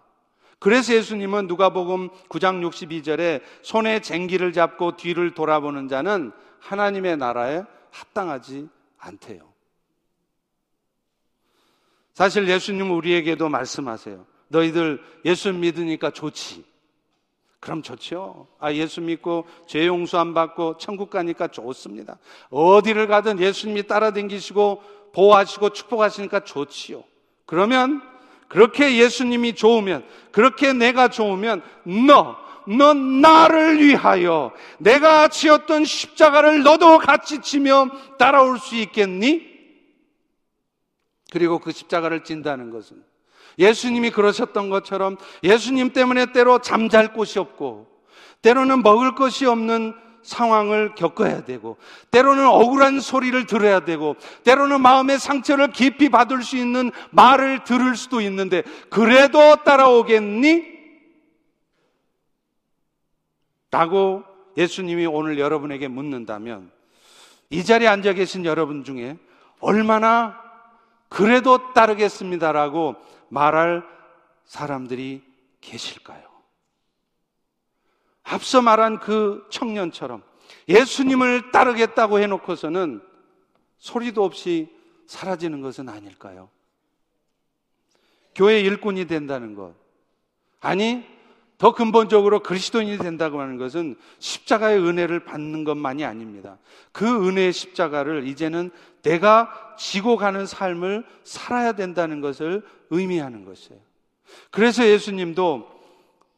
그래서 0.59 0.93
예수님은 0.93 1.47
누가복음 1.47 2.11
9장 2.29 2.61
62절에 2.69 3.41
손에 3.63 4.01
쟁기를 4.01 4.53
잡고 4.53 4.99
뒤를 4.99 5.33
돌아보는 5.33 5.89
자는 5.89 6.31
하나님의 6.61 7.17
나라에 7.17 7.63
합당하지 7.93 8.69
않대요. 8.99 9.41
사실 12.13 12.47
예수님은 12.47 12.91
우리에게도 12.91 13.49
말씀하세요. 13.49 14.27
너희들 14.49 15.03
예수 15.25 15.51
믿으니까 15.51 16.11
좋지. 16.11 16.69
그럼 17.61 17.83
좋죠. 17.83 18.47
아, 18.61 18.73
예수 18.73 19.01
믿고 19.01 19.47
죄 19.67 19.87
용서 19.87 20.19
안 20.19 20.33
받고 20.33 20.79
천국 20.79 21.11
가니까 21.11 21.49
좋습니다. 21.49 22.19
어디를 22.51 23.09
가든 23.09 23.41
예수님이 23.41 23.87
따라다니시고 23.87 24.83
보호하시고 25.13 25.71
축복하시니까 25.71 26.45
좋지요. 26.45 27.03
그러면 27.47 28.03
그렇게 28.47 28.97
예수님이 28.97 29.55
좋으면 29.55 30.07
그렇게 30.31 30.73
내가 30.73 31.09
좋으면 31.09 31.63
너, 32.07 32.37
넌 32.67 33.21
나를 33.21 33.83
위하여 33.83 34.53
내가 34.79 35.29
지었던 35.29 35.85
십자가를 35.85 36.63
너도 36.63 36.99
같이 36.99 37.41
치며 37.41 37.89
따라올 38.19 38.59
수 38.59 38.77
있겠니? 38.77 39.49
그리고 41.31 41.59
그 41.59 41.73
십자가를 41.73 42.25
진다는 42.25 42.71
것은 42.71 43.03
예수님이 43.59 44.11
그러셨던 44.11 44.71
것처럼 44.71 45.17
예수님 45.43 45.93
때문에 45.93 46.33
때로 46.33 46.61
잠잘 46.61 47.13
곳이 47.13 47.39
없고 47.39 47.87
때로는 48.43 48.83
먹을 48.83 49.15
것이 49.15 49.47
없는 49.47 49.95
상황을 50.23 50.95
겪어야 50.95 51.45
되고 51.45 51.77
때로는 52.11 52.47
억울한 52.47 53.01
소리를 53.01 53.47
들어야 53.47 53.81
되고 53.81 54.17
때로는 54.45 54.81
마음의 54.81 55.19
상처를 55.19 55.73
깊이 55.73 56.09
받을 56.09 56.43
수 56.43 56.57
있는 56.57 56.91
말을 57.11 57.65
들을 57.65 57.97
수도 57.97 58.21
있는데 58.21 58.63
그래도 58.91 59.57
따라오겠니? 59.65 60.79
라고 63.71 64.23
예수님이 64.57 65.07
오늘 65.07 65.39
여러분에게 65.39 65.89
묻는다면 65.89 66.71
이 67.51 67.65
자리에 67.65 67.89
앉아 67.89 68.15
계신 68.15 68.45
여러분 68.45 68.85
중에 68.85 69.17
얼마나 69.61 70.39
그래도 71.09 71.73
따르겠습니다라고 71.73 72.97
말할 73.29 73.85
사람들이 74.45 75.23
계실까요? 75.61 76.23
앞서 78.23 78.61
말한 78.63 79.01
그 79.01 79.47
청년처럼 79.51 80.23
예수님을 80.69 81.51
따르겠다고 81.51 82.21
해놓고서는 82.21 83.03
소리도 83.79 84.25
없이 84.25 84.69
사라지는 85.07 85.61
것은 85.63 85.89
아닐까요? 85.89 86.51
교회 88.35 88.61
일꾼이 88.61 89.07
된다는 89.07 89.55
것. 89.55 89.75
아니, 90.61 91.05
더 91.57 91.75
근본적으로 91.75 92.41
그리스도인이 92.41 92.99
된다고 92.99 93.41
하는 93.41 93.57
것은 93.57 93.97
십자가의 94.21 94.79
은혜를 94.79 95.25
받는 95.25 95.65
것만이 95.65 96.05
아닙니다. 96.05 96.59
그 96.93 97.27
은혜의 97.27 97.53
십자가를 97.53 98.29
이제는 98.29 98.71
내가 99.03 99.75
지고 99.77 100.17
가는 100.17 100.47
삶을 100.47 101.05
살아야 101.25 101.73
된다는 101.73 102.21
것을 102.21 102.63
의미하는 102.91 103.45
것이에요. 103.45 103.81
그래서 104.51 104.87
예수님도 104.87 105.69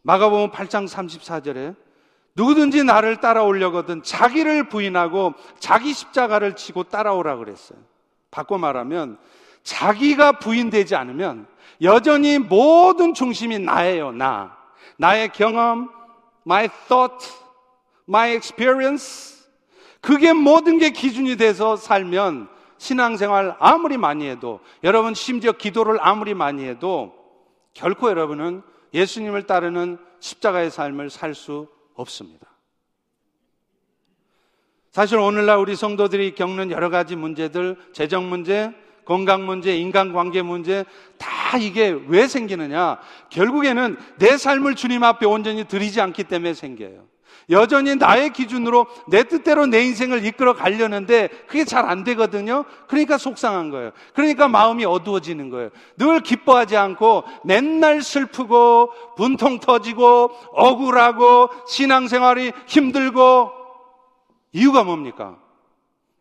마가복음 0.02 0.50
8장 0.50 0.88
34절에 0.88 1.74
누구든지 2.34 2.84
나를 2.84 3.16
따라오려거든 3.20 4.02
자기를 4.02 4.68
부인하고 4.68 5.34
자기 5.58 5.92
십자가를 5.92 6.56
지고 6.56 6.84
따라오라 6.84 7.36
그랬어요. 7.36 7.78
바꿔 8.30 8.58
말하면 8.58 9.18
자기가 9.62 10.32
부인되지 10.32 10.94
않으면 10.94 11.46
여전히 11.82 12.38
모든 12.38 13.14
중심이 13.14 13.58
나예요, 13.58 14.12
나. 14.12 14.56
나의 14.96 15.30
경험, 15.30 15.90
my 16.46 16.68
thought, 16.88 17.28
my 18.08 18.32
experience. 18.32 19.40
그게 20.00 20.32
모든 20.32 20.78
게 20.78 20.90
기준이 20.90 21.36
돼서 21.36 21.76
살면 21.76 22.48
신앙생활 22.80 23.56
아무리 23.58 23.98
많이 23.98 24.26
해도 24.26 24.60
여러분 24.82 25.12
심지어 25.12 25.52
기도를 25.52 25.98
아무리 26.00 26.32
많이 26.32 26.64
해도 26.64 27.12
결코 27.74 28.08
여러분은 28.08 28.62
예수님을 28.94 29.42
따르는 29.42 29.98
십자가의 30.18 30.70
삶을 30.70 31.10
살 31.10 31.34
수 31.34 31.68
없습니다. 31.94 32.46
사실 34.90 35.18
오늘날 35.18 35.58
우리 35.58 35.76
성도들이 35.76 36.34
겪는 36.34 36.70
여러 36.70 36.88
가지 36.88 37.16
문제들, 37.16 37.76
재정 37.92 38.30
문제, 38.30 38.72
건강 39.04 39.44
문제, 39.44 39.76
인간관계 39.76 40.40
문제 40.40 40.86
다다 41.18 41.58
이게 41.58 41.90
왜 42.08 42.26
생기느냐? 42.26 42.98
결국에는 43.28 43.98
내 44.18 44.38
삶을 44.38 44.74
주님 44.74 45.04
앞에 45.04 45.26
온전히 45.26 45.64
드리지 45.64 46.00
않기 46.00 46.24
때문에 46.24 46.54
생겨요. 46.54 47.09
여전히 47.50 47.96
나의 47.96 48.32
기준으로 48.32 48.86
내 49.08 49.24
뜻대로 49.24 49.66
내 49.66 49.82
인생을 49.82 50.24
이끌어 50.24 50.54
가려는데 50.54 51.28
그게 51.46 51.64
잘 51.64 51.90
안 51.90 52.04
되거든요. 52.04 52.64
그러니까 52.86 53.18
속상한 53.18 53.70
거예요. 53.70 53.90
그러니까 54.14 54.46
마음이 54.48 54.84
어두워지는 54.84 55.50
거예요. 55.50 55.70
늘 55.96 56.20
기뻐하지 56.20 56.76
않고 56.76 57.24
맨날 57.44 58.02
슬프고 58.02 58.92
분통 59.16 59.58
터지고 59.58 60.30
억울하고 60.52 61.50
신앙생활이 61.66 62.52
힘들고 62.66 63.50
이유가 64.52 64.84
뭡니까? 64.84 65.38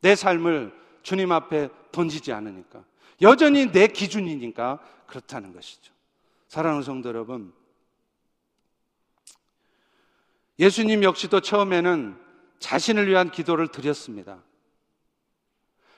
내 0.01 0.15
삶을 0.15 0.73
주님 1.03 1.32
앞에 1.32 1.69
던지지 1.91 2.34
않으니까. 2.34 2.84
여전히 3.21 3.71
내 3.71 3.88
기준이니까 3.88 4.80
그렇다는 5.07 5.53
것이죠. 5.53 5.91
사랑하는 6.47 6.84
성도 6.84 7.09
여러분, 7.09 7.53
예수님 10.60 11.03
역시도 11.03 11.39
처음에는 11.39 12.18
자신을 12.60 13.07
위한 13.07 13.32
기도를 13.32 13.70
드렸습니다. 13.70 14.43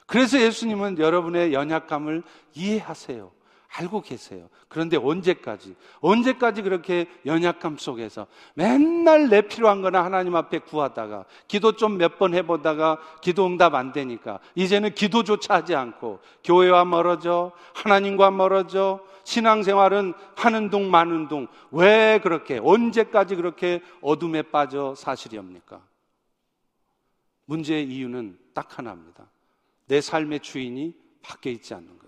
그래서 0.05 0.39
예수님은 0.39 0.99
여러분의 0.99 1.53
연약감을 1.53 2.23
이해하세요. 2.53 3.31
알고 3.73 4.01
계세요. 4.01 4.49
그런데 4.67 4.97
언제까지? 4.97 5.75
언제까지 6.01 6.61
그렇게 6.61 7.07
연약감 7.25 7.77
속에서 7.77 8.27
맨날 8.53 9.29
내 9.29 9.41
필요한 9.41 9.81
거나 9.81 10.03
하나님 10.03 10.35
앞에 10.35 10.59
구하다가 10.59 11.25
기도 11.47 11.71
좀 11.77 11.97
몇 11.97 12.17
번 12.19 12.33
해보다가 12.33 12.99
기도 13.21 13.45
응답 13.45 13.73
안 13.75 13.93
되니까 13.93 14.39
이제는 14.55 14.93
기도조차 14.93 15.53
하지 15.55 15.73
않고 15.75 16.19
교회와 16.43 16.83
멀어져 16.83 17.53
하나님과 17.73 18.31
멀어져 18.31 18.99
신앙생활은 19.23 20.15
하는 20.35 20.69
둥 20.69 20.91
마는 20.91 21.29
둥 21.29 21.47
왜 21.71 22.19
그렇게 22.21 22.59
언제까지 22.61 23.35
그렇게 23.35 23.81
어둠에 24.01 24.41
빠져 24.41 24.95
사시렵니까? 24.95 25.81
문제의 27.45 27.87
이유는 27.87 28.37
딱 28.53 28.77
하나입니다. 28.77 29.25
내 29.87 30.01
삶의 30.01 30.41
주인이 30.41 30.93
밖에 31.21 31.51
있지 31.51 31.73
않는 31.73 31.87
거예요. 31.87 32.00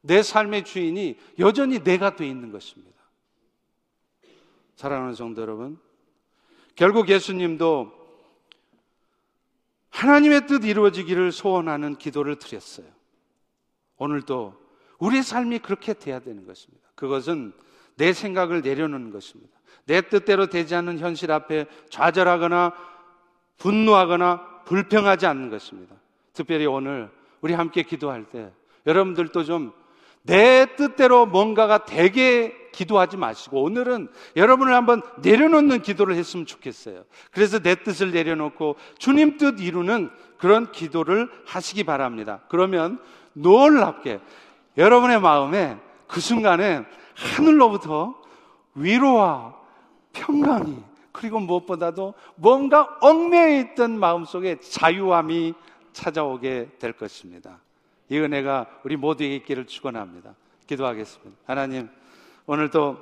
내 0.00 0.22
삶의 0.22 0.64
주인이 0.64 1.18
여전히 1.38 1.82
내가 1.82 2.16
돼 2.16 2.26
있는 2.26 2.52
것입니다. 2.52 2.98
사랑하는 4.76 5.14
성도 5.14 5.42
여러분, 5.42 5.78
결국 6.76 7.08
예수님도 7.08 7.92
하나님의 9.90 10.46
뜻 10.46 10.64
이루어지기를 10.64 11.32
소원하는 11.32 11.96
기도를 11.96 12.36
드렸어요. 12.36 12.86
오늘도 13.96 14.54
우리의 14.98 15.22
삶이 15.22 15.58
그렇게 15.58 15.92
돼야 15.94 16.20
되는 16.20 16.46
것입니다. 16.46 16.88
그것은 16.94 17.52
내 17.96 18.12
생각을 18.12 18.62
내려놓는 18.62 19.10
것입니다. 19.10 19.58
내 19.86 20.00
뜻대로 20.02 20.46
되지 20.46 20.74
않는 20.76 20.98
현실 20.98 21.32
앞에 21.32 21.66
좌절하거나 21.90 22.72
분노하거나 23.56 24.62
불평하지 24.64 25.26
않는 25.26 25.50
것입니다. 25.50 25.96
특별히 26.32 26.66
오늘 26.66 27.10
우리 27.40 27.54
함께 27.54 27.82
기도할 27.82 28.28
때 28.28 28.52
여러분들도 28.86 29.44
좀 29.44 29.72
내 30.22 30.66
뜻대로 30.76 31.26
뭔가가 31.26 31.84
되게 31.84 32.54
기도하지 32.72 33.16
마시고 33.16 33.62
오늘은 33.62 34.08
여러분을 34.36 34.74
한번 34.74 35.02
내려놓는 35.20 35.82
기도를 35.82 36.14
했으면 36.14 36.46
좋겠어요. 36.46 37.04
그래서 37.32 37.58
내 37.58 37.74
뜻을 37.74 38.12
내려놓고 38.12 38.76
주님 38.98 39.36
뜻 39.36 39.60
이루는 39.60 40.10
그런 40.36 40.70
기도를 40.70 41.28
하시기 41.44 41.84
바랍니다. 41.84 42.40
그러면 42.48 43.00
놀랍게 43.32 44.20
여러분의 44.76 45.20
마음에 45.20 45.76
그 46.06 46.20
순간에 46.20 46.84
하늘로부터 47.14 48.14
위로와 48.74 49.56
평강이 50.12 50.76
그리고 51.10 51.40
무엇보다도 51.40 52.14
뭔가 52.36 52.96
얽매여 53.00 53.58
있던 53.60 53.98
마음속에 53.98 54.60
자유함이 54.60 55.54
찾아오게 55.92 56.76
될 56.78 56.92
것입니다. 56.92 57.58
이 58.08 58.18
은혜가 58.18 58.80
우리 58.84 58.96
모두에게 58.96 59.36
있기를 59.36 59.66
축원합니다. 59.66 60.34
기도하겠습니다. 60.66 61.36
하나님, 61.46 61.88
오늘도 62.46 62.96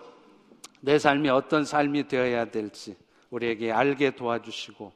내 0.80 0.98
삶이 0.98 1.28
어떤 1.28 1.64
삶이 1.64 2.08
되어야 2.08 2.46
될지 2.46 2.96
우리에게 3.30 3.72
알게 3.72 4.10
도와주시고 4.16 4.92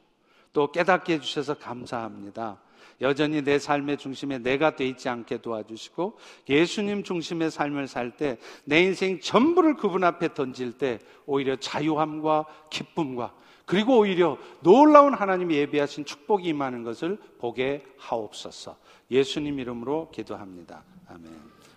또 0.53 0.73
깨닫게 0.73 1.15
해주셔서 1.15 1.55
감사합니다. 1.59 2.61
여전히 3.01 3.43
내 3.43 3.59
삶의 3.59 3.97
중심에 3.97 4.39
내가 4.39 4.77
돼 4.77 4.87
있지 4.87 5.09
않게 5.09 5.39
도와주시고 5.39 6.19
예수님 6.49 7.03
중심의 7.03 7.51
삶을 7.51 7.89
살 7.89 8.11
때 8.17 8.37
내 8.65 8.83
인생 8.83 9.21
전부를 9.21 9.77
그분 9.77 10.05
앞에 10.05 10.35
던질 10.35 10.73
때 10.73 10.99
오히려 11.25 11.57
자유함과 11.57 12.45
기쁨과 12.69 13.33
그리고 13.65 13.99
오히려 13.99 14.37
놀라운 14.61 15.15
하나님이 15.15 15.55
예비하신 15.55 16.05
축복이 16.05 16.49
임하는 16.49 16.83
것을 16.83 17.17
보게 17.39 17.85
하옵소서. 17.99 18.77
예수님 19.11 19.59
이름으로 19.59 20.11
기도합니다. 20.13 20.85
아멘. 21.09 21.60